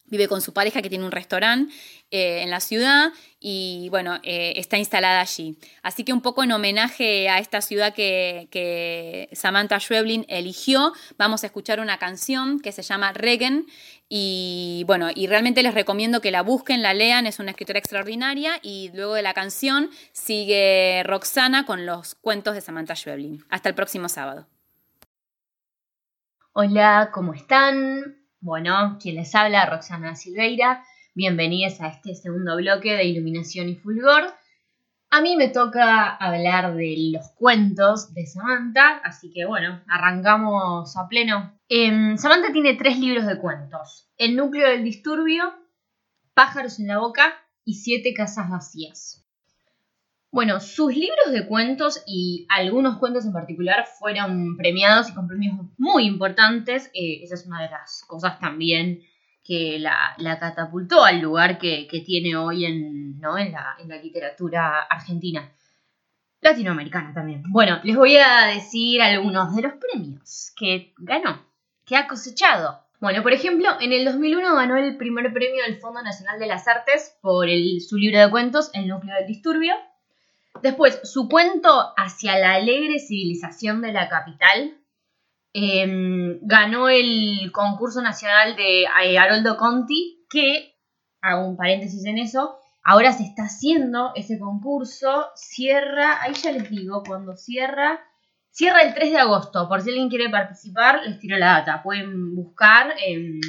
vive 0.09 0.29
con 0.29 0.41
su 0.41 0.53
pareja 0.53 0.83
que 0.83 0.89
tiene 0.89 1.05
un 1.05 1.13
restaurante 1.13 1.73
eh, 2.11 2.43
en 2.43 2.51
la 2.51 2.61
ciudad 2.61 3.13
y 3.41 3.89
bueno, 3.91 4.19
eh, 4.23 4.55
está 4.57 4.79
instalada 4.79 5.21
allí. 5.21 5.59
Así 5.83 6.05
que 6.05 6.13
un 6.13 6.21
poco 6.21 6.45
en 6.45 6.53
homenaje 6.53 7.29
a 7.29 7.39
esta 7.39 7.61
ciudad 7.61 7.95
que, 7.95 9.29
Samantha 9.33 9.79
Schweblin 9.81 10.25
eligió, 10.29 10.93
vamos 11.19 11.43
a 11.43 11.47
escuchar 11.47 11.81
una 11.81 11.99
canción 11.99 12.61
que 12.61 12.73
se 12.73 12.83
llama 12.83 13.13
Regen 13.13 13.67
y 14.09 14.85
bueno, 14.87 15.09
y 15.15 15.27
realmente 15.27 15.63
les 15.63 15.75
recomiendo 15.75 16.21
que 16.21 16.31
la 16.31 16.43
busquen, 16.43 16.83
la 16.83 16.95
lean, 16.95 17.27
es 17.27 17.39
una 17.39 17.51
escritora 17.51 17.79
extraordinaria 17.79 18.61
y 18.63 18.91
luego 18.95 19.15
de 19.15 19.23
la 19.23 19.35
canción 19.35 19.91
sigue 20.13 21.03
Roxana 21.05 21.67
con 21.67 21.87
los 21.87 22.15
cuentos 22.15 22.55
de 22.55 22.61
Samantha 22.61 22.95
Schweblin. 22.95 23.45
Hasta 23.49 23.69
el 23.69 23.75
próximo 23.75 24.09
sábado. 24.09 24.47
Hola, 26.53 27.11
¿cómo 27.13 27.35
están? 27.35 28.26
Bueno, 28.47 28.97
quien 29.03 29.17
les 29.17 29.35
habla, 29.35 29.67
Roxana 29.67 30.15
Silveira. 30.15 30.85
Bienvenidos 31.17 31.81
a 31.81 31.89
este 31.89 32.15
segundo 32.15 32.55
bloque 32.55 32.95
de 32.95 33.03
Iluminación 33.03 33.69
y 33.69 33.75
Fulgor. 33.75 34.23
A 35.11 35.21
mí 35.21 35.35
me 35.35 35.49
toca 35.49 36.15
hablar 36.15 36.73
de 36.77 36.95
los 37.13 37.29
cuentos 37.33 38.15
de 38.15 38.25
Samantha, 38.25 38.99
así 39.03 39.33
que 39.33 39.47
bueno, 39.47 39.83
arrancamos 39.89 40.97
a 40.97 41.09
pleno. 41.09 41.59
Em, 41.69 42.17
Samantha 42.19 42.53
tiene 42.53 42.75
tres 42.75 43.01
libros 43.01 43.27
de 43.27 43.37
cuentos. 43.37 44.13
El 44.17 44.37
núcleo 44.37 44.71
del 44.71 44.85
disturbio, 44.85 45.53
Pájaros 46.33 46.79
en 46.79 46.87
la 46.87 46.99
boca 46.99 47.35
y 47.65 47.75
Siete 47.75 48.15
casas 48.15 48.49
vacías. 48.49 49.26
Bueno, 50.31 50.61
sus 50.61 50.95
libros 50.95 51.33
de 51.33 51.47
cuentos 51.47 52.03
y 52.07 52.47
algunos 52.49 52.99
cuentos 52.99 53.25
en 53.25 53.33
particular 53.33 53.87
fueron 53.99 54.57
premiados 54.57 55.09
y 55.09 55.15
con 55.15 55.29
premios 55.29 55.57
muy 55.79 56.05
importantes. 56.05 56.91
Eh, 56.95 57.23
esa 57.23 57.35
es 57.35 57.47
una 57.47 57.63
de 57.63 57.71
las 57.71 58.05
cosas 58.07 58.39
también 58.39 59.03
que 59.43 59.79
la, 59.79 60.39
catapultó 60.39 61.05
al 61.05 61.21
lugar 61.21 61.59
que, 61.59 61.87
tiene 62.05 62.37
hoy 62.37 62.65
en, 62.65 63.21
la, 63.21 63.77
en 63.79 63.89
la 63.89 63.97
literatura 63.97 64.81
argentina. 64.83 65.53
Latinoamericana 66.41 67.13
también. 67.15 67.43
Bueno, 67.49 67.81
les 67.83 67.97
voy 67.97 68.17
a 68.17 68.47
decir 68.47 69.01
algunos 69.01 69.55
de 69.57 69.63
los 69.63 69.73
premios 69.75 70.53
que 70.57 70.93
ganó, 70.99 71.45
que 71.85 71.97
ha 71.97 72.07
cosechado. 72.07 72.85
Bueno, 73.01 73.23
por 73.23 73.33
ejemplo, 73.33 73.69
en 73.81 73.93
el 73.93 74.05
2001 74.05 74.55
ganó 74.55 74.77
el 74.77 74.97
primer 74.97 75.33
premio 75.33 75.65
del 75.65 75.79
Fondo 75.79 76.03
Nacional 76.03 76.39
de 76.39 76.47
las 76.47 76.67
Artes 76.69 77.17
por 77.21 77.47
su 77.81 77.97
libro 77.97 78.21
de 78.21 78.31
cuentos 78.31 78.71
El 78.75 78.89
núcleo 78.89 79.15
del 79.17 79.27
disturbio. 79.27 79.75
Después, 80.63 81.01
su 81.05 81.29
cuento 81.29 81.93
hacia 81.97 82.39
la 82.39 82.55
alegre 82.55 82.99
civilización 82.99 83.83
de 83.83 83.93
la 83.93 84.09
capital 84.09 84.79
em, 85.53 86.39
ganó 86.43 86.89
el 86.89 87.51
concurso 87.53 88.03
nacional 88.03 88.57
de 88.57 88.83
eh, 88.83 89.19
Haroldo 89.19 89.57
Conti, 89.57 90.27
que, 90.29 90.75
hago 91.21 91.49
un 91.49 91.57
paréntesis 91.57 92.05
en 92.05 92.19
eso, 92.19 92.59
ahora 92.85 93.13
se 93.13 93.25
está 93.25 93.45
haciendo 93.45 94.13
ese 94.15 94.39
concurso, 94.39 95.29
cierra, 95.35 96.23
ahí 96.23 96.35
ya 96.35 96.53
les 96.53 96.71
digo, 96.71 97.03
cuando 97.07 97.37
cierra, 97.37 98.01
cierra 98.51 98.83
el 98.83 98.95
3 98.95 99.11
de 99.13 99.19
agosto, 99.19 99.69
por 99.69 99.83
si 99.83 99.91
alguien 99.91 100.09
quiere 100.09 100.31
participar, 100.31 101.03
les 101.05 101.19
tiro 101.19 101.37
la 101.39 101.59
data, 101.59 101.83
pueden 101.83 102.35
buscar 102.35 102.95
em, 103.05 103.41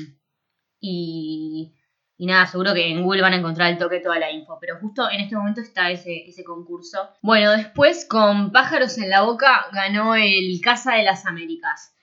y 0.80 1.77
y 2.20 2.26
nada, 2.26 2.48
seguro 2.48 2.74
que 2.74 2.90
en 2.90 3.04
Google 3.04 3.22
van 3.22 3.34
a 3.34 3.38
encontrar 3.38 3.72
el 3.72 3.78
toque 3.78 4.00
toda 4.00 4.18
la 4.18 4.32
info. 4.32 4.58
Pero 4.60 4.80
justo 4.80 5.10
en 5.10 5.22
este 5.22 5.36
momento 5.36 5.62
está 5.62 5.92
ese, 5.92 6.28
ese 6.28 6.44
concurso. 6.44 7.12
Bueno, 7.22 7.52
después 7.52 8.06
con 8.06 8.52
Pájaros 8.52 8.98
en 8.98 9.10
la 9.10 9.22
Boca 9.22 9.68
ganó 9.72 10.16
el 10.16 10.60
Casa 10.64 10.96
de 10.96 11.04
las 11.04 11.28
Américas 11.28 11.94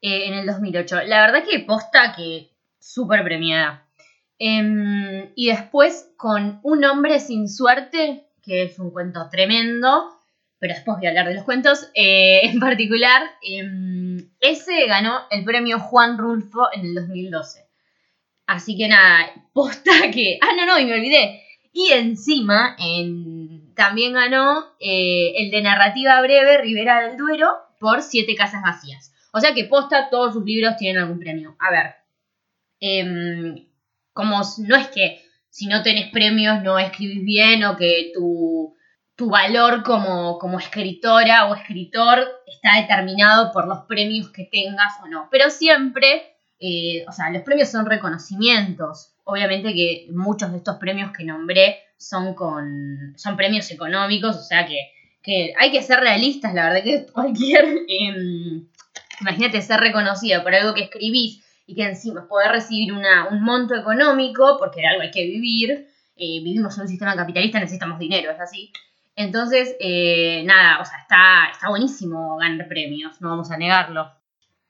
eh, 0.00 0.26
en 0.26 0.34
el 0.34 0.46
2008. 0.46 1.02
La 1.04 1.20
verdad 1.20 1.44
que 1.44 1.60
posta 1.60 2.14
que 2.16 2.50
súper 2.80 3.22
premiada. 3.24 3.86
Em, 4.38 5.32
y 5.34 5.48
después 5.48 6.12
con 6.16 6.60
Un 6.62 6.84
hombre 6.84 7.20
sin 7.20 7.48
suerte, 7.48 8.26
que 8.42 8.62
es 8.62 8.78
un 8.78 8.90
cuento 8.90 9.28
tremendo. 9.30 10.14
Pero 10.58 10.74
después 10.74 10.96
voy 10.96 11.06
a 11.06 11.10
hablar 11.10 11.28
de 11.28 11.34
los 11.34 11.44
cuentos. 11.44 11.90
Eh, 11.94 12.40
en 12.44 12.58
particular, 12.58 13.22
em, 13.42 14.30
ese 14.40 14.86
ganó 14.86 15.26
el 15.30 15.44
premio 15.44 15.78
Juan 15.78 16.16
Rulfo 16.16 16.68
en 16.72 16.86
el 16.86 16.94
2012. 16.94 17.67
Así 18.48 18.78
que 18.78 18.88
nada, 18.88 19.30
posta 19.52 20.10
que. 20.10 20.38
Ah, 20.40 20.56
no, 20.56 20.66
no, 20.66 20.78
y 20.80 20.86
me 20.86 20.94
olvidé. 20.94 21.42
Y 21.70 21.92
encima 21.92 22.74
en, 22.78 23.74
también 23.74 24.14
ganó 24.14 24.64
eh, 24.80 25.34
el 25.36 25.50
de 25.50 25.62
narrativa 25.62 26.20
breve 26.22 26.58
Rivera 26.58 27.02
del 27.02 27.18
Duero 27.18 27.52
por 27.78 28.02
Siete 28.02 28.34
Casas 28.34 28.62
Vacías. 28.62 29.12
O 29.32 29.40
sea 29.40 29.52
que 29.52 29.64
posta, 29.64 30.08
todos 30.08 30.32
sus 30.32 30.44
libros 30.44 30.76
tienen 30.78 31.02
algún 31.02 31.20
premio. 31.20 31.56
A 31.60 31.70
ver, 31.70 31.94
em, 32.80 33.66
como 34.14 34.40
no 34.66 34.76
es 34.76 34.88
que 34.88 35.22
si 35.50 35.66
no 35.66 35.82
tenés 35.82 36.10
premios 36.10 36.62
no 36.62 36.78
escribís 36.78 37.22
bien 37.22 37.64
o 37.64 37.76
que 37.76 38.12
tu, 38.14 38.74
tu 39.14 39.28
valor 39.28 39.82
como, 39.82 40.38
como 40.38 40.58
escritora 40.58 41.46
o 41.46 41.54
escritor 41.54 42.26
está 42.46 42.80
determinado 42.80 43.52
por 43.52 43.68
los 43.68 43.80
premios 43.80 44.30
que 44.30 44.44
tengas 44.44 44.94
o 45.04 45.06
no. 45.06 45.28
Pero 45.30 45.50
siempre 45.50 46.37
eh, 46.60 47.04
o 47.08 47.12
sea, 47.12 47.30
los 47.30 47.42
premios 47.42 47.68
son 47.68 47.86
reconocimientos. 47.86 49.12
Obviamente 49.24 49.74
que 49.74 50.08
muchos 50.10 50.50
de 50.50 50.58
estos 50.58 50.76
premios 50.76 51.12
que 51.16 51.24
nombré 51.24 51.78
son 51.96 52.34
con. 52.34 53.14
son 53.16 53.36
premios 53.36 53.70
económicos, 53.70 54.36
o 54.36 54.42
sea 54.42 54.66
que, 54.66 54.78
que 55.22 55.52
hay 55.58 55.70
que 55.70 55.82
ser 55.82 56.00
realistas, 56.00 56.54
la 56.54 56.68
verdad 56.68 56.84
que 56.84 57.06
cualquier, 57.12 57.64
em, 57.88 58.66
imagínate 59.20 59.60
ser 59.62 59.80
reconocida 59.80 60.42
por 60.42 60.54
algo 60.54 60.74
que 60.74 60.84
escribís 60.84 61.44
y 61.66 61.74
que 61.74 61.82
encima 61.82 62.26
poder 62.26 62.50
recibir 62.50 62.92
una, 62.92 63.28
un 63.28 63.42
monto 63.42 63.74
económico, 63.74 64.56
porque 64.58 64.80
de 64.80 64.86
algo 64.86 65.02
hay 65.02 65.10
que 65.10 65.24
vivir, 65.24 65.88
eh, 66.16 66.40
vivimos 66.42 66.76
en 66.76 66.82
un 66.82 66.88
sistema 66.88 67.14
capitalista, 67.14 67.60
necesitamos 67.60 67.98
dinero, 67.98 68.30
es 68.30 68.40
así. 68.40 68.72
Entonces, 69.14 69.76
eh, 69.80 70.44
nada, 70.46 70.80
o 70.80 70.84
sea, 70.84 70.98
está, 71.00 71.50
está 71.52 71.68
buenísimo 71.68 72.36
ganar 72.38 72.68
premios, 72.68 73.20
no 73.20 73.30
vamos 73.30 73.50
a 73.50 73.58
negarlo. 73.58 74.17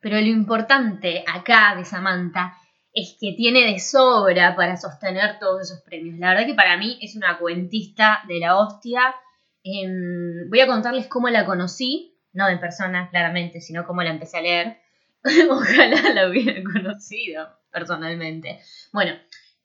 Pero 0.00 0.20
lo 0.20 0.26
importante 0.26 1.24
acá 1.26 1.74
de 1.76 1.84
Samantha 1.84 2.56
es 2.92 3.16
que 3.20 3.34
tiene 3.36 3.64
de 3.64 3.78
sobra 3.78 4.56
para 4.56 4.76
sostener 4.76 5.38
todos 5.38 5.62
esos 5.62 5.82
premios. 5.82 6.18
La 6.18 6.30
verdad 6.30 6.46
que 6.46 6.54
para 6.54 6.76
mí 6.76 6.98
es 7.00 7.16
una 7.16 7.38
cuentista 7.38 8.22
de 8.26 8.40
la 8.40 8.56
hostia. 8.56 9.14
Em, 9.62 10.48
voy 10.48 10.60
a 10.60 10.66
contarles 10.66 11.06
cómo 11.08 11.28
la 11.28 11.44
conocí, 11.44 12.16
no 12.32 12.48
de 12.48 12.58
persona 12.58 13.08
claramente, 13.10 13.60
sino 13.60 13.86
cómo 13.86 14.02
la 14.02 14.10
empecé 14.10 14.38
a 14.38 14.42
leer. 14.42 14.78
Ojalá 15.50 16.10
la 16.14 16.28
hubiera 16.28 16.62
conocido 16.62 17.48
personalmente. 17.70 18.60
Bueno, 18.92 19.12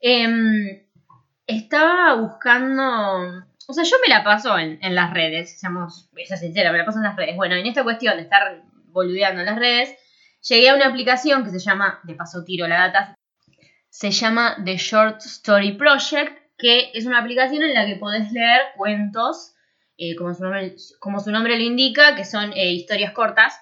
em, 0.00 0.84
estaba 1.46 2.14
buscando... 2.14 3.44
O 3.66 3.72
sea, 3.72 3.84
yo 3.84 3.96
me 4.06 4.12
la 4.12 4.22
paso 4.22 4.58
en, 4.58 4.94
las 4.94 5.14
redes, 5.14 5.58
seamos, 5.58 6.10
esa 6.16 6.36
sincera, 6.36 6.70
me 6.70 6.78
la 6.78 6.84
paso 6.84 6.98
en 6.98 7.04
las 7.04 7.16
redes. 7.16 7.34
Bueno, 7.34 7.54
en 7.54 7.66
esta 7.66 7.82
cuestión 7.82 8.16
de 8.16 8.24
estar 8.24 8.62
boludeando 8.88 9.40
en 9.40 9.46
las 9.46 9.58
redes, 9.58 9.96
llegué 10.48 10.70
a 10.70 10.74
una 10.74 10.86
aplicación 10.86 11.44
que 11.44 11.50
se 11.50 11.58
llama, 11.58 12.00
de 12.04 12.14
paso 12.14 12.44
tiro 12.44 12.66
la 12.66 12.88
data, 12.88 13.18
se 13.88 14.10
llama 14.10 14.56
The 14.64 14.76
Short 14.76 15.20
Story 15.20 15.72
Project, 15.72 16.38
que 16.58 16.90
es 16.94 17.06
una 17.06 17.18
aplicación 17.18 17.62
en 17.62 17.74
la 17.74 17.86
que 17.86 17.96
podés 17.96 18.30
leer 18.32 18.60
cuentos, 18.76 19.54
eh, 19.96 20.16
como, 20.16 20.34
su 20.34 20.42
nombre, 20.42 20.76
como, 20.98 21.20
su 21.20 21.30
nombre, 21.30 21.56
lo 21.56 21.62
indica, 21.62 22.14
que 22.14 22.24
son 22.24 22.52
eh, 22.52 22.72
historias 22.72 23.12
cortas. 23.12 23.54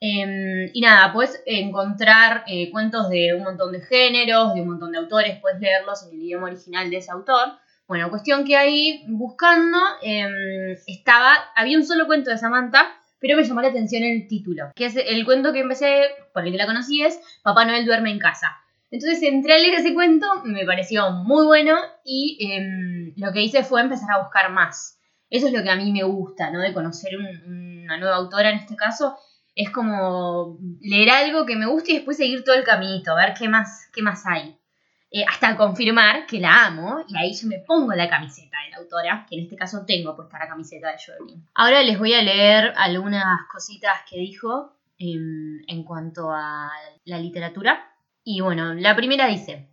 Em, 0.00 0.68
y 0.72 0.80
nada, 0.80 1.12
puedes 1.12 1.42
encontrar 1.46 2.44
eh, 2.46 2.70
cuentos 2.70 3.08
de 3.08 3.34
un 3.34 3.44
montón 3.44 3.72
de 3.72 3.80
géneros, 3.80 4.52
de 4.54 4.60
un 4.60 4.68
montón 4.68 4.92
de 4.92 4.98
autores, 4.98 5.38
puedes 5.40 5.60
leerlos 5.60 6.02
en 6.02 6.10
el 6.10 6.22
idioma 6.22 6.46
original 6.46 6.90
de 6.90 6.96
ese 6.96 7.12
autor. 7.12 7.58
Bueno, 7.86 8.10
cuestión 8.10 8.44
que 8.44 8.56
ahí 8.56 9.04
buscando 9.08 9.78
em, 10.02 10.76
estaba, 10.86 11.34
había 11.54 11.78
un 11.78 11.84
solo 11.84 12.06
cuento 12.06 12.30
de 12.30 12.38
Samantha, 12.38 13.01
pero 13.22 13.36
me 13.36 13.44
llamó 13.44 13.62
la 13.62 13.68
atención 13.68 14.02
el 14.02 14.26
título, 14.26 14.72
que 14.74 14.86
es 14.86 14.96
el 14.96 15.24
cuento 15.24 15.52
que 15.52 15.60
empecé, 15.60 16.02
por 16.34 16.44
el 16.44 16.50
que 16.50 16.58
la 16.58 16.66
conocí, 16.66 17.02
es 17.02 17.20
Papá 17.42 17.64
Noel 17.64 17.86
duerme 17.86 18.10
en 18.10 18.18
casa. 18.18 18.58
Entonces 18.90 19.22
entré 19.22 19.54
a 19.54 19.58
leer 19.58 19.74
ese 19.74 19.94
cuento, 19.94 20.26
me 20.44 20.66
pareció 20.66 21.10
muy 21.12 21.46
bueno 21.46 21.76
y 22.04 22.36
em, 22.40 23.14
lo 23.16 23.32
que 23.32 23.42
hice 23.42 23.62
fue 23.62 23.80
empezar 23.80 24.10
a 24.10 24.22
buscar 24.22 24.50
más. 24.50 24.98
Eso 25.30 25.46
es 25.46 25.52
lo 25.52 25.62
que 25.62 25.70
a 25.70 25.76
mí 25.76 25.92
me 25.92 26.02
gusta, 26.02 26.50
¿no? 26.50 26.60
De 26.60 26.74
conocer 26.74 27.12
una 27.16 27.96
nueva 27.96 28.16
autora 28.16 28.50
en 28.50 28.58
este 28.58 28.76
caso. 28.76 29.16
Es 29.54 29.70
como 29.70 30.58
leer 30.80 31.10
algo 31.10 31.46
que 31.46 31.56
me 31.56 31.66
guste 31.66 31.92
y 31.92 31.94
después 31.96 32.16
seguir 32.16 32.42
todo 32.42 32.56
el 32.56 32.64
caminito, 32.64 33.14
ver 33.14 33.34
qué 33.38 33.48
más, 33.48 33.88
qué 33.94 34.02
más 34.02 34.26
hay. 34.26 34.58
Eh, 35.14 35.26
hasta 35.28 35.54
confirmar 35.58 36.24
que 36.24 36.40
la 36.40 36.64
amo 36.64 37.04
y 37.06 37.14
ahí 37.18 37.34
yo 37.34 37.46
me 37.46 37.58
pongo 37.58 37.92
la 37.92 38.08
camiseta 38.08 38.56
de 38.64 38.70
la 38.70 38.78
autora, 38.78 39.26
que 39.28 39.36
en 39.36 39.42
este 39.42 39.56
caso 39.56 39.84
tengo 39.86 40.16
puesta 40.16 40.38
la 40.38 40.48
camiseta 40.48 40.90
de 40.90 40.96
Joelyn. 41.04 41.46
Ahora 41.54 41.82
les 41.82 41.98
voy 41.98 42.14
a 42.14 42.22
leer 42.22 42.72
algunas 42.76 43.46
cositas 43.52 43.92
que 44.08 44.18
dijo 44.18 44.72
em, 44.96 45.60
en 45.66 45.84
cuanto 45.84 46.32
a 46.32 46.70
la 47.04 47.18
literatura. 47.18 47.94
Y 48.24 48.40
bueno, 48.40 48.72
la 48.72 48.96
primera 48.96 49.26
dice, 49.26 49.68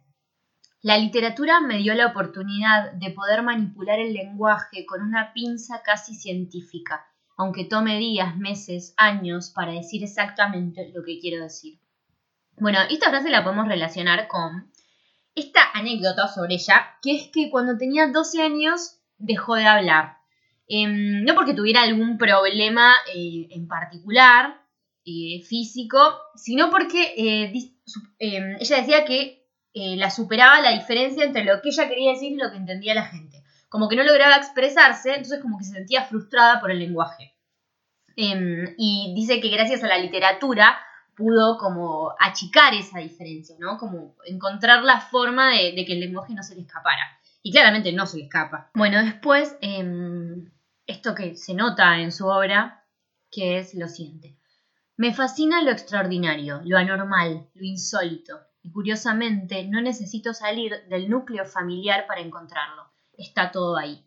la 0.82 0.98
literatura 0.98 1.62
me 1.62 1.78
dio 1.78 1.94
la 1.94 2.08
oportunidad 2.08 2.92
de 2.92 3.12
poder 3.12 3.42
manipular 3.42 3.98
el 3.98 4.14
lenguaje 4.14 4.86
con 4.86 5.02
una 5.02 5.32
pinza 5.32 5.82
casi 5.84 6.16
científica, 6.16 7.06
aunque 7.38 7.64
tome 7.64 7.98
días, 7.98 8.36
meses, 8.36 8.94
años 8.98 9.52
para 9.56 9.72
decir 9.72 10.04
exactamente 10.04 10.92
lo 10.94 11.02
que 11.02 11.18
quiero 11.18 11.42
decir. 11.42 11.80
Bueno, 12.58 12.80
esta 12.90 13.10
frase 13.10 13.30
la 13.30 13.46
podemos 13.46 13.70
relacionar 13.70 14.28
con 14.28 14.70
esta 15.40 15.62
anécdota 15.74 16.28
sobre 16.28 16.56
ella, 16.56 16.98
que 17.02 17.16
es 17.16 17.28
que 17.34 17.50
cuando 17.50 17.78
tenía 17.78 18.08
12 18.08 18.42
años 18.42 19.00
dejó 19.18 19.56
de 19.56 19.66
hablar. 19.66 20.18
Em, 20.68 21.24
no 21.24 21.34
porque 21.36 21.54
tuviera 21.54 21.82
algún 21.82 22.18
problema 22.18 22.94
eh, 23.14 23.48
en 23.52 23.68
particular, 23.68 24.62
eh, 25.06 25.42
físico, 25.44 25.98
sino 26.36 26.70
porque 26.70 27.14
eh, 27.18 27.54
Em, 28.20 28.58
ella 28.60 28.78
decía 28.78 29.06
que 29.06 29.38
la 29.74 30.10
superaba 30.10 30.60
la 30.60 30.72
diferencia 30.72 31.24
entre 31.24 31.46
lo 31.46 31.62
que 31.62 31.70
ella 31.70 31.88
quería 31.88 32.12
decir 32.12 32.34
y 32.34 32.36
lo 32.36 32.52
que 32.52 32.58
entendía 32.58 32.94
la 32.94 33.06
gente. 33.06 33.44
Como 33.70 33.88
que 33.88 33.96
no 33.96 34.04
lograba 34.04 34.36
expresarse, 34.36 35.10
entonces 35.10 35.42
como 35.42 35.58
que 35.58 35.64
se 35.64 35.74
sentía 35.74 36.04
frustrada 36.04 36.60
por 36.60 36.72
el 36.72 36.80
lenguaje. 36.80 37.34
Em, 38.16 38.76
y 38.78 39.14
dice 39.16 39.40
que 39.40 39.50
gracias 39.50 39.84
a 39.84 39.88
la 39.88 39.98
literatura 39.98 40.78
pudo 41.20 41.58
como 41.58 42.16
achicar 42.18 42.74
esa 42.74 43.00
diferencia, 43.00 43.58
¿no? 43.60 43.78
Como 43.78 44.16
encontrar 44.26 44.84
la 44.84 45.02
forma 45.02 45.52
de, 45.52 45.74
de 45.74 45.86
que 45.86 45.94
el 45.94 46.00
lenguaje 46.00 46.34
no 46.34 46.42
se 46.42 46.56
le 46.56 46.62
escapara. 46.62 47.20
Y 47.44 47.52
claramente 47.52 47.92
no 47.92 48.06
se 48.06 48.18
le 48.18 48.24
escapa. 48.24 48.72
Bueno, 48.74 49.04
después, 49.04 49.58
em, 49.62 50.50
esto 50.88 51.14
que 51.14 51.36
se 51.36 51.54
nota 51.54 52.00
en 52.00 52.14
su 52.14 52.28
obra, 52.28 52.86
que 53.30 53.60
es 53.60 53.76
lo 53.76 53.90
siguiente. 53.90 54.38
Me 54.96 55.14
fascina 55.14 55.62
lo 55.62 55.72
extraordinario, 55.72 56.62
lo 56.66 56.78
anormal, 56.78 57.48
lo 57.54 57.66
insólito, 57.66 58.40
y 58.64 58.72
curiosamente 58.72 59.66
no 59.66 59.82
necesito 59.82 60.34
salir 60.34 60.88
del 60.90 61.10
núcleo 61.10 61.46
familiar 61.46 62.08
para 62.08 62.22
encontrarlo. 62.22 62.86
Está 63.18 63.52
todo 63.52 63.78
ahí. 63.78 64.06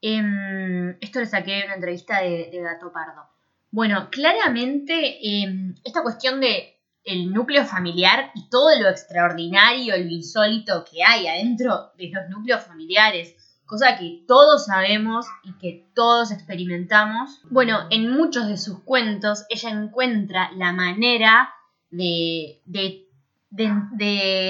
Em, 0.00 0.96
esto 1.00 1.20
lo 1.20 1.26
saqué 1.26 1.60
en 1.60 1.66
una 1.66 1.74
entrevista 1.74 2.20
de, 2.20 2.50
Gato 2.62 2.90
Pardo. 2.90 3.31
Bueno, 3.72 4.10
claramente 4.10 5.18
em, 5.22 5.74
esta 5.82 6.02
cuestión 6.02 6.40
de 6.40 6.78
el 7.04 7.32
núcleo 7.32 7.64
familiar 7.64 8.30
y 8.34 8.48
todo 8.50 8.78
lo 8.78 8.88
extraordinario, 8.90 9.96
lo 9.96 10.10
insólito 10.10 10.84
que 10.84 11.02
hay 11.02 11.26
adentro 11.26 11.90
de 11.96 12.10
los 12.10 12.28
núcleos 12.28 12.62
familiares, 12.62 13.34
cosa 13.64 13.96
que 13.96 14.24
todos 14.28 14.66
sabemos 14.66 15.24
y 15.42 15.54
que 15.54 15.88
todos 15.94 16.30
experimentamos. 16.32 17.40
Bueno, 17.50 17.86
en 17.90 18.10
muchos 18.10 18.46
de 18.46 18.58
sus 18.58 18.80
cuentos 18.80 19.46
ella 19.48 19.70
encuentra 19.70 20.52
la 20.52 20.72
manera 20.74 21.50
de, 21.90 22.60
de, 22.66 23.06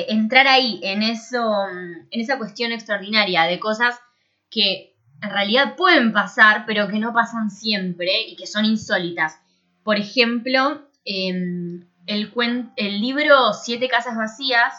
entrar 0.08 0.48
ahí, 0.48 0.80
en, 0.82 1.04
eso, 1.04 1.68
en 1.68 2.20
esa 2.20 2.38
cuestión 2.38 2.72
extraordinaria 2.72 3.44
de 3.44 3.61
cosas 3.61 3.94
que 4.50 4.91
en 5.22 5.30
realidad 5.30 5.76
pueden 5.76 6.12
pasar, 6.12 6.64
pero 6.66 6.88
que 6.88 6.98
no 6.98 7.12
pasan 7.12 7.50
siempre 7.50 8.22
y 8.28 8.37
que 8.37 8.46
son 8.46 8.64
insólitas. 8.64 9.40
Por 9.82 9.96
ejemplo, 9.96 10.88
em, 11.04 11.87
el, 12.06 12.32
el 12.76 13.00
libro 13.00 13.52
Siete 13.52 13.88
Casas 13.88 14.16
Vacías 14.16 14.74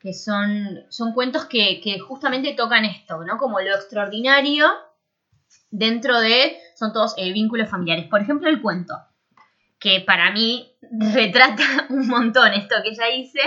que 0.00 0.14
son, 0.14 0.84
son 0.88 1.12
cuentos 1.12 1.46
que, 1.46 1.98
justamente 2.06 2.54
tocan 2.54 2.84
esto, 2.84 3.24
¿no? 3.24 3.36
Como 3.36 3.60
lo 3.60 3.74
extraordinario 3.74 4.68
dentro 5.70 6.20
de, 6.20 6.56
son 6.76 6.92
todos 6.92 7.14
eh, 7.16 7.32
vínculos 7.32 7.68
familiares. 7.68 8.06
Por 8.08 8.22
ejemplo, 8.22 8.48
el 8.48 8.62
cuento, 8.62 8.94
que 9.78 10.00
para 10.00 10.30
mí 10.30 10.72
retrata 11.12 11.86
un 11.90 12.06
montón 12.06 12.52
esto 12.52 12.76
que 12.82 12.90
ella 12.90 13.06
dice, 13.16 13.40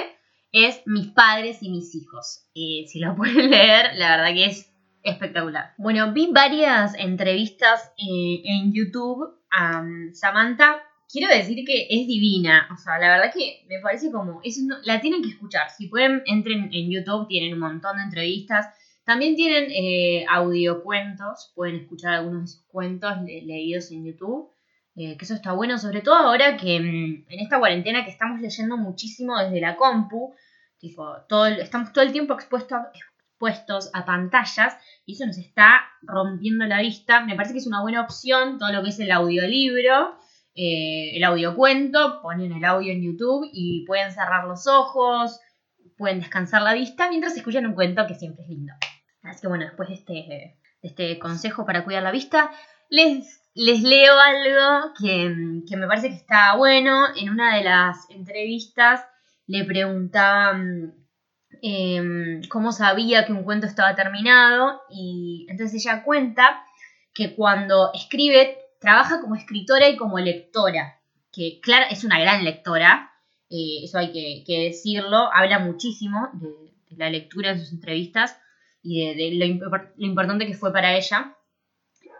es 0.51 0.81
Mis 0.85 1.07
padres 1.07 1.63
y 1.63 1.69
mis 1.69 1.95
hijos. 1.95 2.45
Y 2.53 2.85
si 2.89 2.99
lo 2.99 3.15
pueden 3.15 3.49
leer, 3.49 3.95
la 3.95 4.17
verdad 4.17 4.33
que 4.33 4.45
es 4.45 4.70
espectacular. 5.03 5.73
Bueno, 5.77 6.13
vi 6.13 6.29
varias 6.31 6.93
entrevistas 6.95 7.91
eh, 7.97 8.41
en 8.43 8.73
YouTube 8.73 9.39
a 9.51 9.83
Samantha 10.13 10.81
quiero 11.11 11.33
decir 11.33 11.63
que 11.65 11.87
es 11.89 12.07
divina. 12.07 12.67
O 12.73 12.77
sea, 12.77 12.97
la 12.99 13.09
verdad 13.09 13.33
que 13.33 13.65
me 13.67 13.79
parece 13.79 14.11
como. 14.11 14.39
Es, 14.43 14.59
la 14.83 15.01
tienen 15.01 15.21
que 15.21 15.29
escuchar. 15.29 15.69
Si 15.69 15.87
pueden, 15.87 16.23
entren 16.25 16.69
en 16.71 16.89
YouTube, 16.89 17.27
tienen 17.27 17.53
un 17.53 17.59
montón 17.59 17.97
de 17.97 18.03
entrevistas. 18.03 18.67
También 19.03 19.35
tienen 19.35 19.69
eh, 19.71 20.25
audiocuentos. 20.29 21.51
Pueden 21.55 21.75
escuchar 21.75 22.13
algunos 22.13 22.41
de 22.41 22.47
sus 22.47 22.63
cuentos 22.67 23.13
leídos 23.25 23.91
en 23.91 24.05
YouTube. 24.05 24.49
Eh, 24.95 25.15
que 25.17 25.23
eso 25.23 25.35
está 25.35 25.53
bueno, 25.53 25.77
sobre 25.77 26.01
todo 26.01 26.15
ahora 26.15 26.57
que 26.57 26.77
mm, 26.79 27.25
en 27.29 27.39
esta 27.39 27.59
cuarentena 27.59 28.03
que 28.03 28.11
estamos 28.11 28.41
leyendo 28.41 28.77
muchísimo 28.77 29.37
desde 29.37 29.61
la 29.61 29.75
compu. 29.75 30.33
Tipo, 30.79 31.15
todo 31.29 31.45
estamos 31.45 31.93
todo 31.93 32.03
el 32.03 32.11
tiempo 32.11 32.33
expuestos, 32.33 32.79
expuestos 33.41 33.89
a 33.93 34.05
pantallas 34.05 34.77
y 35.05 35.13
eso 35.13 35.25
nos 35.25 35.37
está 35.37 35.81
rompiendo 36.01 36.65
la 36.65 36.81
vista. 36.81 37.25
Me 37.25 37.35
parece 37.35 37.53
que 37.53 37.59
es 37.59 37.67
una 37.67 37.81
buena 37.81 38.01
opción 38.01 38.59
todo 38.59 38.71
lo 38.71 38.83
que 38.83 38.89
es 38.89 38.99
el 38.99 39.11
audiolibro 39.11 40.19
eh, 40.53 41.15
el 41.15 41.23
audio 41.23 41.55
cuento, 41.55 42.21
ponen 42.21 42.51
el 42.51 42.65
audio 42.65 42.91
en 42.91 43.01
YouTube 43.01 43.49
y 43.53 43.85
pueden 43.85 44.11
cerrar 44.11 44.45
los 44.45 44.67
ojos, 44.67 45.39
pueden 45.97 46.19
descansar 46.19 46.61
la 46.61 46.73
vista 46.73 47.07
mientras 47.09 47.37
escuchan 47.37 47.65
un 47.65 47.73
cuento 47.73 48.05
que 48.05 48.15
siempre 48.15 48.43
es 48.43 48.49
lindo. 48.49 48.73
Así 49.23 49.41
que 49.41 49.47
bueno, 49.47 49.65
después 49.65 49.87
de 49.87 49.95
este, 49.95 50.59
este 50.81 51.19
consejo 51.19 51.65
para 51.65 51.85
cuidar 51.85 52.03
la 52.03 52.11
vista, 52.11 52.51
les, 52.89 53.41
les 53.53 53.81
leo 53.81 54.13
algo 54.19 54.93
que, 54.99 55.29
me 55.77 55.87
parece 55.87 56.09
que 56.09 56.15
está 56.15 56.57
bueno. 56.57 57.05
En 57.15 57.29
una 57.29 57.55
de 57.55 57.63
las 57.63 58.09
entrevistas 58.09 59.05
le 59.47 59.63
preguntaban 59.63 60.95
em, 61.61 62.41
cómo 62.49 62.71
sabía 62.71 63.25
que 63.25 63.33
un 63.33 63.43
cuento 63.43 63.67
estaba 63.67 63.95
terminado 63.95 64.81
y 64.89 65.45
entonces 65.49 65.85
ella 65.85 66.03
cuenta 66.03 66.63
que 67.13 67.35
cuando 67.35 67.91
escribe 67.93 68.57
trabaja 68.79 69.21
como 69.21 69.35
escritora 69.35 69.89
y 69.89 69.97
como 69.97 70.19
lectora, 70.19 70.99
que 71.31 71.59
Clara 71.61 71.85
es 71.85 72.03
una 72.03 72.19
gran 72.19 72.43
lectora, 72.43 73.11
eh, 73.49 73.83
eso 73.83 73.99
hay 73.99 74.11
que, 74.11 74.59
decirlo, 74.59 75.31
habla 75.33 75.59
muchísimo 75.59 76.29
de, 76.33 76.71
la 76.97 77.09
lectura 77.09 77.51
en 77.51 77.59
sus 77.59 77.71
entrevistas 77.71 78.37
y 78.83 79.13
de, 79.13 79.35
lo, 79.35 80.05
importante 80.05 80.47
que 80.47 80.55
fue 80.55 80.73
para 80.73 80.95
ella. 80.95 81.35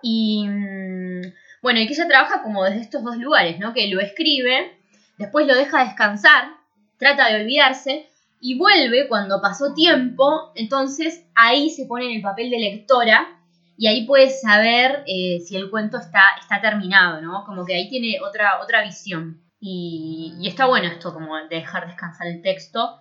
Y 0.01 0.45
mm, 0.47 1.21
bueno, 1.61 1.79
y 1.79 1.87
que 1.87 1.93
ella 1.93 2.07
trabaja 2.07 2.43
como 2.43 2.63
desde 2.63 2.81
estos 2.81 3.03
dos 3.03 3.17
lugares, 3.17 3.59
¿no? 3.59 3.73
Que 3.73 3.87
lo 3.87 3.99
escribe, 3.99 4.77
después 5.17 5.47
lo 5.47 5.55
deja 5.55 5.83
descansar, 5.83 6.49
trata 6.97 7.27
de 7.27 7.41
olvidarse 7.41 8.10
y 8.41 8.57
vuelve 8.57 9.07
cuando 9.07 9.39
pasó 9.39 9.73
tiempo, 9.73 10.51
entonces 10.55 11.27
ahí 11.35 11.69
se 11.69 11.85
pone 11.85 12.05
en 12.05 12.17
el 12.17 12.21
papel 12.21 12.49
de 12.49 12.59
lectora 12.59 13.37
y 13.77 13.87
ahí 13.87 14.05
puedes 14.05 14.41
saber 14.41 15.03
eh, 15.05 15.39
si 15.39 15.55
el 15.55 15.69
cuento 15.69 15.97
está, 15.97 16.23
está 16.39 16.59
terminado, 16.59 17.21
¿no? 17.21 17.43
Como 17.45 17.65
que 17.65 17.75
ahí 17.75 17.87
tiene 17.87 18.19
otra, 18.19 18.59
otra 18.61 18.83
visión. 18.83 19.41
Y, 19.59 20.35
está 20.43 20.65
bueno 20.65 20.87
esto, 20.87 21.13
como 21.13 21.37
de 21.37 21.47
dejar 21.55 21.85
descansar 21.85 22.27
el 22.27 22.41
texto, 22.41 22.99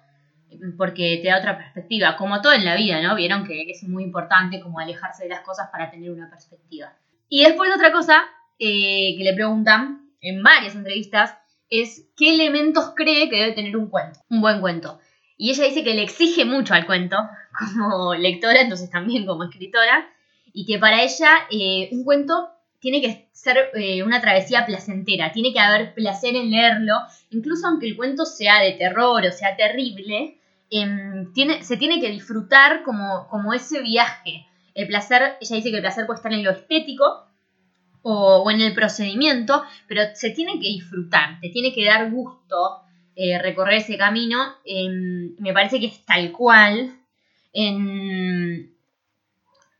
porque 0.77 1.21
te 1.23 1.29
da 1.29 1.39
otra 1.39 1.57
perspectiva, 1.57 2.17
como 2.17 2.43
todo 2.43 2.53
en 2.53 2.67
la 2.67 2.77
vida, 2.77 3.01
¿no? 3.01 3.15
Vieron 3.15 3.47
que 3.47 3.71
es 3.71 3.83
muy 3.85 4.05
importante 4.05 4.61
como 4.61 4.79
alejarse 4.79 5.25
de 5.25 5.31
las 5.31 5.41
cosas 5.41 5.69
para 5.73 5.91
tener 5.91 6.11
una 6.11 6.29
perspectiva. 6.29 6.93
Y 7.31 7.45
después 7.45 7.71
otra 7.75 7.93
cosa 7.93 8.25
eh, 8.59 9.15
que 9.17 9.25
le 9.25 9.33
preguntan 9.33 10.11
en 10.21 10.43
varias 10.43 10.75
entrevistas 10.75 11.35
es 11.71 12.11
qué 12.17 12.35
elementos 12.35 12.93
cree 12.95 13.31
que 13.31 13.37
debe 13.37 13.53
tener 13.53 13.77
un 13.77 13.89
cuento, 13.89 14.21
un 14.29 14.43
buen 14.43 14.61
cuento. 14.61 14.99
Y 15.41 15.53
ella 15.53 15.65
dice 15.65 15.83
que 15.83 15.95
le 15.95 16.03
exige 16.03 16.45
mucho 16.45 16.75
al 16.75 16.85
cuento 16.85 17.17
como 17.59 18.15
lectora, 18.15 18.61
entonces 18.61 18.91
también 18.91 19.25
como 19.25 19.45
escritora, 19.45 20.07
y 20.53 20.67
que 20.67 20.79
para 20.79 21.03
ella 21.03 21.31
eh, 21.51 21.89
un 21.93 22.05
cuento 22.05 22.51
tiene 22.79 23.01
que 23.01 23.31
ser 23.33 23.71
eh, 23.73 24.03
una 24.03 24.21
travesía 24.21 24.67
placentera, 24.67 25.33
tiene 25.33 25.55
que 25.55 25.61
haber 25.61 25.95
placer 25.95 26.37
en 26.37 26.51
leerlo, 26.51 26.93
incluso 27.31 27.67
aunque 27.67 27.87
el 27.87 27.97
cuento 27.97 28.27
sea 28.27 28.61
de 28.61 28.73
terror 28.73 29.25
o 29.25 29.33
sea 29.33 29.57
terrible, 29.57 30.39
em, 30.69 31.33
se 31.63 31.79
tiene 31.79 32.03
que 32.03 32.11
disfrutar 32.11 32.83
como, 32.83 33.27
como 33.29 33.55
ese 33.55 33.81
viaje. 33.81 34.47
El 34.75 34.89
placer, 34.89 35.39
ella 35.41 35.57
dice 35.57 35.71
que 35.71 35.77
el 35.77 35.83
placer 35.83 36.05
puede 36.05 36.19
estar 36.19 36.35
en 36.35 36.45
lo 36.45 36.51
estético 36.51 37.25
o, 38.03 38.51
en 38.51 38.61
el 38.61 38.75
procedimiento, 38.75 39.63
pero 39.89 40.03
se 40.13 40.31
tiene 40.31 40.61
que 40.61 40.69
disfrutar, 40.69 41.41
te 41.41 41.49
tiene 41.49 41.73
que 41.73 41.87
dar 41.87 42.11
gusto 42.11 42.83
eh, 43.23 43.39
recorrer 43.39 43.81
ese 43.81 43.99
camino. 43.99 44.39
Em, 44.65 45.37
me 45.39 45.53
parece 45.53 45.79
que 45.79 45.87
es 45.87 46.07
tal 46.07 46.33
cual. 46.33 46.97
En, 47.53 48.73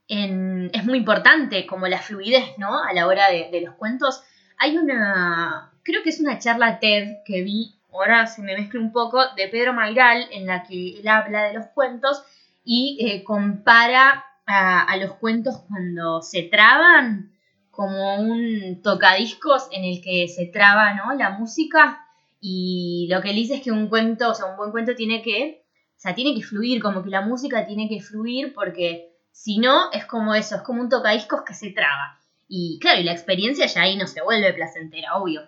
es 0.07 0.85
muy 0.85 0.99
importante 0.99 1.65
como 1.67 1.87
la 1.87 2.03
fluidez, 2.03 2.59
¿no? 2.59 2.83
A 2.83 2.93
la 2.93 3.07
hora 3.07 3.31
de, 3.31 3.61
los 3.65 3.77
cuentos. 3.77 4.23
Hay 4.59 4.77
una, 4.77 5.73
creo 5.83 6.03
que 6.03 6.11
es 6.11 6.21
una 6.21 6.39
charla 6.39 6.81
TED 6.81 7.23
que 7.25 7.43
vi, 7.43 7.77
ahora 7.93 8.27
se 8.27 8.43
me 8.43 8.55
mezcla 8.55 8.79
un 8.79 8.93
poco, 8.93 9.21
de 9.37 9.49
Pedro 9.49 9.73
Mairal, 9.73 10.27
en 10.33 10.47
la 10.47 10.65
que 10.65 10.99
él 10.99 11.09
habla 11.09 11.45
de 11.45 11.55
los 11.55 11.67
cuentos 11.69 12.23
y 12.63 12.99
eh, 13.01 13.25
compara 13.25 14.27
a, 14.45 14.97
los 14.99 15.15
cuentos 15.15 15.63
cuando 15.69 16.21
se 16.21 16.43
traban 16.43 17.31
como 17.71 18.17
un 18.17 18.83
tocadiscos 18.83 19.69
en 19.71 19.85
el 19.85 20.03
que 20.03 20.29
se 20.29 20.47
traba, 20.47 20.93
¿no? 20.93 21.15
La 21.15 21.31
música 21.31 22.05
y 22.41 23.07
lo 23.11 23.21
que 23.21 23.31
él 23.31 23.37
dice 23.37 23.57
es 23.57 23.63
que 23.63 23.71
un 23.71 23.89
cuento, 23.89 24.31
o 24.31 24.35
sea, 24.35 24.47
un 24.47 24.57
buen 24.57 24.71
cuento 24.71 24.95
tiene 24.95 25.23
que, 25.23 25.65
o 25.97 26.01
sea, 26.01 26.15
tiene 26.15 26.35
que 26.35 26.43
fluir, 26.43 26.81
como 26.81 27.03
que 27.03 27.11
la 27.11 27.21
música 27.21 27.67
tiene 27.67 27.89
que 27.89 28.01
fluir 28.01 28.55
porque 28.55 29.11
si 29.31 29.59
no, 29.59 29.93
es 29.93 30.07
como 30.07 30.35
eso, 30.35 30.57
es 30.57 30.63
como 30.63 30.81
un 30.81 30.89
tocadiscos 30.89 31.43
que 31.43 31.55
se 31.55 31.71
traba. 31.71 32.19
Y 32.49 32.79
claro, 32.81 33.01
y 33.01 33.05
la 33.05 33.13
experiencia 33.13 33.67
ya 33.67 33.83
ahí 33.83 33.97
no 33.97 34.07
se 34.07 34.23
vuelve 34.23 34.53
placentera, 34.53 35.17
obvio. 35.17 35.43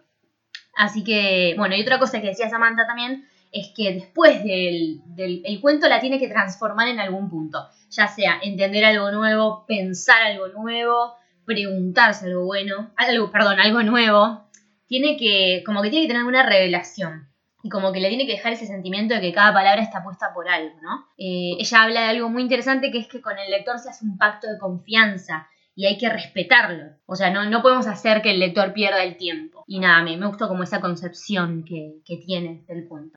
Así 0.76 1.02
que, 1.02 1.54
bueno, 1.56 1.74
y 1.74 1.82
otra 1.82 1.98
cosa 1.98 2.20
que 2.20 2.28
decía 2.28 2.48
Samantha 2.48 2.86
también 2.86 3.26
es 3.50 3.72
que 3.76 3.92
después 3.92 4.42
del, 4.44 5.00
del 5.06 5.60
cuento 5.60 5.88
la 5.88 6.00
tiene 6.00 6.18
que 6.18 6.28
transformar 6.28 6.88
en 6.88 7.00
algún 7.00 7.28
punto. 7.28 7.68
Ya 7.90 8.08
sea 8.08 8.38
entender 8.42 8.84
algo 8.84 9.10
nuevo, 9.10 9.66
pensar 9.66 10.22
algo 10.22 10.48
nuevo, 10.48 11.14
preguntarse 11.44 12.26
algo 12.26 12.44
bueno, 12.44 12.92
algo, 12.96 13.30
perdón, 13.30 13.60
algo 13.60 13.82
nuevo. 13.82 14.48
Tiene 14.86 15.16
que, 15.16 15.62
como 15.64 15.82
que 15.82 15.90
tiene 15.90 16.06
que 16.06 16.12
tener 16.12 16.24
una 16.24 16.42
revelación 16.42 17.28
y 17.62 17.68
como 17.68 17.92
que 17.92 18.00
le 18.00 18.08
tiene 18.08 18.26
que 18.26 18.32
dejar 18.32 18.52
ese 18.52 18.66
sentimiento 18.66 19.14
de 19.14 19.20
que 19.20 19.32
cada 19.32 19.52
palabra 19.52 19.82
está 19.82 20.02
puesta 20.02 20.34
por 20.34 20.48
algo, 20.48 20.74
¿no? 20.82 21.06
Eh, 21.16 21.56
ella 21.58 21.82
habla 21.82 22.00
de 22.02 22.08
algo 22.08 22.28
muy 22.28 22.42
interesante 22.42 22.90
que 22.90 22.98
es 22.98 23.06
que 23.06 23.20
con 23.20 23.38
el 23.38 23.50
lector 23.50 23.78
se 23.78 23.90
hace 23.90 24.04
un 24.04 24.18
pacto 24.18 24.48
de 24.48 24.58
confianza 24.58 25.48
y 25.74 25.86
hay 25.86 25.96
que 25.96 26.08
respetarlo. 26.08 26.96
O 27.06 27.14
sea, 27.14 27.30
no, 27.30 27.48
no 27.48 27.62
podemos 27.62 27.86
hacer 27.86 28.20
que 28.20 28.32
el 28.32 28.40
lector 28.40 28.72
pierda 28.72 29.02
el 29.02 29.16
tiempo. 29.16 29.64
Y 29.66 29.78
nada, 29.78 30.02
me, 30.02 30.16
me 30.16 30.26
gustó 30.26 30.48
como 30.48 30.64
esa 30.64 30.80
concepción 30.80 31.64
que, 31.64 32.00
que 32.04 32.16
tiene 32.18 32.64
del 32.66 32.88
cuento. 32.88 33.16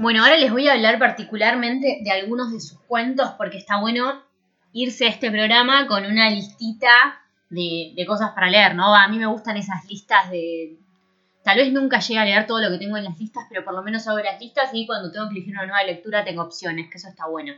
Bueno, 0.00 0.22
ahora 0.22 0.38
les 0.38 0.50
voy 0.50 0.66
a 0.66 0.72
hablar 0.72 0.98
particularmente 0.98 1.98
de 2.02 2.10
algunos 2.10 2.50
de 2.50 2.60
sus 2.60 2.80
cuentos 2.80 3.32
porque 3.36 3.58
está 3.58 3.78
bueno 3.78 4.22
irse 4.72 5.04
a 5.04 5.10
este 5.10 5.30
programa 5.30 5.86
con 5.86 6.06
una 6.06 6.30
listita 6.30 6.88
de, 7.50 8.02
cosas 8.06 8.30
para 8.30 8.48
leer, 8.48 8.74
¿no? 8.74 8.94
A 8.96 9.08
mí 9.08 9.18
me 9.18 9.26
gustan 9.26 9.58
esas 9.58 9.84
listas 9.84 10.30
de... 10.30 10.78
Tal 11.44 11.58
vez 11.58 11.70
nunca 11.70 11.98
llegue 11.98 12.18
a 12.18 12.24
leer 12.24 12.46
todo 12.46 12.62
lo 12.62 12.70
que 12.70 12.78
tengo 12.78 12.96
en 12.96 13.04
las 13.04 13.18
listas, 13.18 13.44
pero 13.50 13.62
por 13.62 13.74
lo 13.74 13.82
menos 13.82 14.08
hago 14.08 14.20
las 14.20 14.40
listas 14.40 14.70
y 14.72 14.86
cuando 14.86 15.12
tengo 15.12 15.28
que 15.28 15.34
elegir 15.34 15.52
una 15.52 15.66
nueva 15.66 15.84
lectura 15.84 16.24
tengo 16.24 16.44
opciones, 16.44 16.90
que 16.90 16.96
eso 16.96 17.08
está 17.08 17.26
bueno. 17.26 17.52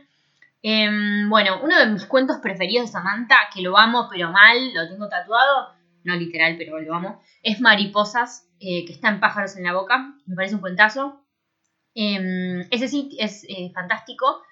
Em, 0.61 1.29
bueno, 1.29 1.61
uno 1.63 1.79
de 1.79 1.85
mis 1.87 2.05
cuentos 2.05 2.37
preferidos 2.41 2.87
de 2.87 2.91
Samantha, 2.91 3.37
que 3.53 3.61
lo 3.61 3.77
amo 3.77 4.09
pero 4.11 4.33
mal, 4.33 4.73
lo 4.73 4.89
tengo 4.89 5.07
tatuado, 5.07 5.69
no 6.03 6.15
literal, 6.15 6.55
pero 6.57 6.77
lo 6.81 6.93
amo, 6.93 7.21
es 7.41 7.61
Mariposas, 7.61 8.49
eh, 8.59 8.83
que 8.85 8.91
está 8.91 9.07
en 9.07 9.21
Pájaros 9.21 9.55
en 9.55 9.63
la 9.63 9.73
Boca, 9.73 10.13
me 10.25 10.35
parece 10.35 10.55
un 10.55 10.61
cuentazo. 10.61 11.22
Em, 11.95 12.61
ese 12.71 12.87
sí 12.87 13.15
es 13.19 13.43
eh, 13.47 13.71
fantástico. 13.73 14.43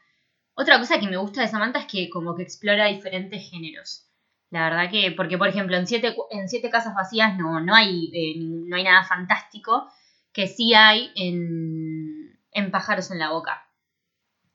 Otra 0.53 0.79
cosa 0.79 0.99
que 0.99 1.07
me 1.07 1.17
gusta 1.17 1.41
de 1.41 1.47
Samantha 1.47 1.79
es 1.79 1.85
que 1.85 2.09
como 2.09 2.35
que 2.35 2.43
explora 2.43 2.87
diferentes 2.87 3.49
géneros. 3.49 4.07
La 4.51 4.69
verdad 4.69 4.91
que, 4.91 5.11
porque 5.11 5.37
por 5.37 5.47
ejemplo 5.47 5.77
en 5.77 5.87
Siete, 5.87 6.15
en 6.29 6.49
siete 6.49 6.69
Casas 6.69 6.93
Vacías 6.93 7.37
no, 7.37 7.61
no, 7.61 7.73
hay, 7.73 8.11
eh, 8.13 8.35
no 8.37 8.75
hay 8.75 8.83
nada 8.83 9.03
fantástico, 9.03 9.89
que 10.33 10.47
sí 10.47 10.73
hay 10.73 11.11
en, 11.15 12.37
en 12.51 12.71
Pájaros 12.71 13.11
en 13.11 13.19
la 13.19 13.29
Boca. 13.29 13.65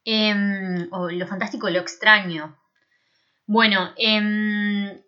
Em, 0.05 0.87
o 0.93 1.11
lo 1.11 1.27
fantástico, 1.27 1.69
lo 1.71 1.81
extraño. 1.81 2.57
Bueno, 3.47 3.91
em, 3.97 5.01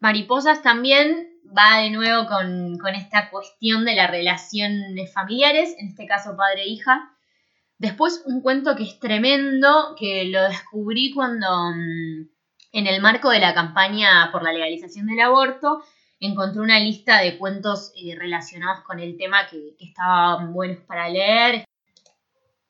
Mariposas 0.00 0.62
también 0.62 1.28
va 1.56 1.78
de 1.78 1.90
nuevo 1.90 2.26
con, 2.26 2.78
con 2.78 2.94
esta 2.94 3.30
cuestión 3.30 3.84
de 3.84 3.94
las 3.94 4.10
relaciones 4.10 5.12
familiares, 5.12 5.74
en 5.78 5.88
este 5.88 6.06
caso 6.06 6.36
padre-hija. 6.36 7.12
Después 7.82 8.22
un 8.26 8.42
cuento 8.42 8.76
que 8.76 8.84
es 8.84 9.00
tremendo, 9.00 9.96
que 9.98 10.26
lo 10.26 10.44
descubrí 10.44 11.12
cuando 11.12 11.48
mm, 11.72 12.28
en 12.70 12.86
el 12.86 13.02
marco 13.02 13.28
de 13.30 13.40
la 13.40 13.54
campaña 13.54 14.30
por 14.30 14.44
la 14.44 14.52
legalización 14.52 15.08
del 15.08 15.18
aborto 15.18 15.82
encontré 16.20 16.60
una 16.60 16.78
lista 16.78 17.18
de 17.18 17.36
cuentos 17.38 17.90
eh, 17.96 18.14
relacionados 18.16 18.84
con 18.84 19.00
el 19.00 19.16
tema 19.16 19.48
que, 19.48 19.74
estaban 19.80 20.52
buenos 20.52 20.84
para 20.84 21.08
leer. 21.08 21.64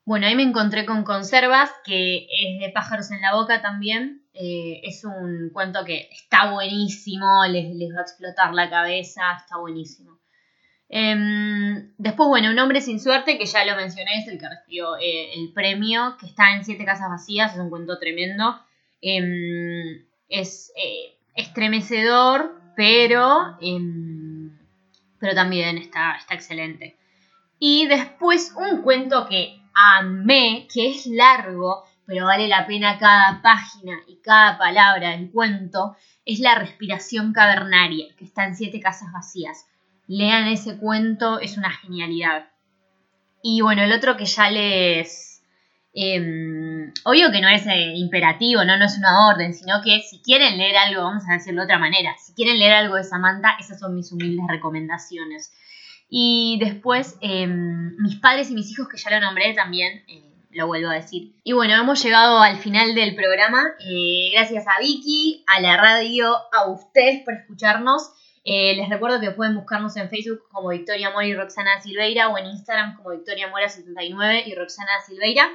Bueno, 0.06 0.26
ahí 0.26 0.34
me 0.34 0.44
encontré 0.44 0.86
con 0.86 1.04
Conservas, 1.04 1.70
que 1.84 2.24
es 2.24 2.60
de 2.60 2.72
pájaros 2.72 3.10
en 3.10 3.20
la 3.20 3.34
boca 3.34 3.60
también. 3.60 4.26
Eh, 4.32 4.80
es 4.82 5.04
un 5.04 5.50
cuento 5.52 5.84
que 5.84 6.08
está 6.10 6.50
buenísimo, 6.50 7.44
les, 7.50 7.76
les 7.76 7.90
va 7.94 7.98
a 7.98 8.02
explotar 8.04 8.54
la 8.54 8.70
cabeza, 8.70 9.20
está 9.36 9.58
buenísimo. 9.58 10.21
Em, 10.94 11.94
después, 11.96 12.28
bueno, 12.28 12.50
Un 12.50 12.58
hombre 12.58 12.82
sin 12.82 13.00
suerte, 13.00 13.38
que 13.38 13.46
ya 13.46 13.64
lo 13.64 13.76
mencioné, 13.76 14.18
es 14.18 14.28
el 14.28 14.38
que 14.38 14.46
recibió 14.46 14.98
eh, 14.98 15.32
el 15.32 15.50
premio, 15.54 16.18
que 16.20 16.26
está 16.26 16.54
en 16.54 16.66
Siete 16.66 16.84
Casas 16.84 17.08
Vacías, 17.08 17.54
es 17.54 17.58
un 17.58 17.70
cuento 17.70 17.98
tremendo. 17.98 18.60
Em, 19.00 20.04
es 20.28 20.70
eh, 20.76 21.16
estremecedor, 21.34 22.60
pero, 22.76 23.56
em, 23.62 24.54
pero 25.18 25.34
también 25.34 25.78
está, 25.78 26.16
está 26.16 26.34
excelente. 26.34 26.98
Y 27.58 27.86
después 27.86 28.52
un 28.54 28.82
cuento 28.82 29.26
que 29.26 29.62
amé, 29.74 30.68
que 30.72 30.90
es 30.90 31.06
largo, 31.06 31.84
pero 32.04 32.26
vale 32.26 32.48
la 32.48 32.66
pena 32.66 32.98
cada 32.98 33.40
página 33.40 33.98
y 34.06 34.16
cada 34.16 34.58
palabra 34.58 35.12
del 35.12 35.30
cuento, 35.30 35.96
es 36.26 36.38
La 36.38 36.54
respiración 36.54 37.32
cavernaria, 37.32 38.14
que 38.18 38.26
está 38.26 38.44
en 38.44 38.56
Siete 38.56 38.78
Casas 38.78 39.10
Vacías 39.10 39.66
lean 40.06 40.48
ese 40.48 40.78
cuento, 40.78 41.40
es 41.40 41.56
una 41.56 41.70
genialidad. 41.70 42.48
Y 43.42 43.60
bueno, 43.60 43.82
el 43.82 43.92
otro 43.92 44.16
que 44.16 44.26
ya 44.26 44.50
les... 44.50 45.42
Em, 45.94 46.92
obvio 47.04 47.30
que 47.30 47.42
no 47.42 47.48
es 47.48 47.66
eh, 47.66 47.92
imperativo, 47.96 48.64
¿no? 48.64 48.78
no 48.78 48.86
es 48.86 48.96
una 48.96 49.28
orden, 49.28 49.52
sino 49.52 49.82
que 49.82 50.00
si 50.00 50.22
quieren 50.22 50.56
leer 50.56 50.76
algo, 50.76 51.02
vamos 51.02 51.24
a 51.28 51.34
decirlo 51.34 51.60
de 51.60 51.64
otra 51.66 51.78
manera, 51.78 52.14
si 52.18 52.32
quieren 52.32 52.58
leer 52.58 52.72
algo 52.72 52.94
de 52.94 53.04
Samantha, 53.04 53.56
esas 53.60 53.78
son 53.78 53.94
mis 53.94 54.10
humildes 54.10 54.46
recomendaciones. 54.48 55.52
Y 56.08 56.58
después, 56.60 57.18
em, 57.20 57.96
mis 57.96 58.16
padres 58.16 58.50
y 58.50 58.54
mis 58.54 58.70
hijos, 58.70 58.88
que 58.88 58.96
ya 58.96 59.10
lo 59.10 59.20
nombré 59.20 59.52
también, 59.54 60.02
eh, 60.08 60.32
lo 60.50 60.66
vuelvo 60.66 60.90
a 60.90 60.94
decir. 60.94 61.34
Y 61.44 61.52
bueno, 61.52 61.74
hemos 61.74 62.02
llegado 62.02 62.40
al 62.40 62.56
final 62.58 62.94
del 62.94 63.14
programa. 63.14 63.64
Eh, 63.80 64.30
gracias 64.32 64.66
a 64.66 64.80
Vicky, 64.80 65.44
a 65.46 65.60
la 65.60 65.76
radio, 65.76 66.34
a 66.52 66.70
ustedes 66.70 67.22
por 67.24 67.34
escucharnos. 67.34 68.10
Eh, 68.44 68.74
les 68.76 68.88
recuerdo 68.88 69.20
que 69.20 69.30
pueden 69.30 69.54
buscarnos 69.54 69.96
en 69.96 70.10
Facebook 70.10 70.42
como 70.50 70.70
Victoria 70.70 71.10
Mora 71.10 71.26
y 71.26 71.34
Roxana 71.34 71.80
Silveira 71.80 72.28
o 72.28 72.38
en 72.38 72.46
Instagram 72.46 72.96
como 72.96 73.10
Victoria 73.10 73.52
Mora79 73.52 74.42
y 74.46 74.54
Roxana 74.54 74.90
Silveira, 75.06 75.48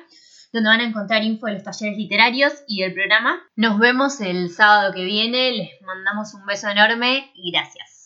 donde 0.53 0.69
van 0.69 0.79
a 0.79 0.85
encontrar 0.85 1.23
info 1.23 1.47
de 1.47 1.53
los 1.53 1.63
talleres 1.63 1.97
literarios 1.97 2.53
y 2.67 2.81
del 2.81 2.93
programa. 2.93 3.41
Nos 3.55 3.77
vemos 3.79 4.21
el 4.21 4.49
sábado 4.51 4.93
que 4.93 5.03
viene. 5.03 5.51
Les 5.51 5.81
mandamos 5.81 6.33
un 6.33 6.45
beso 6.45 6.69
enorme 6.69 7.31
y 7.35 7.51
gracias. 7.51 7.96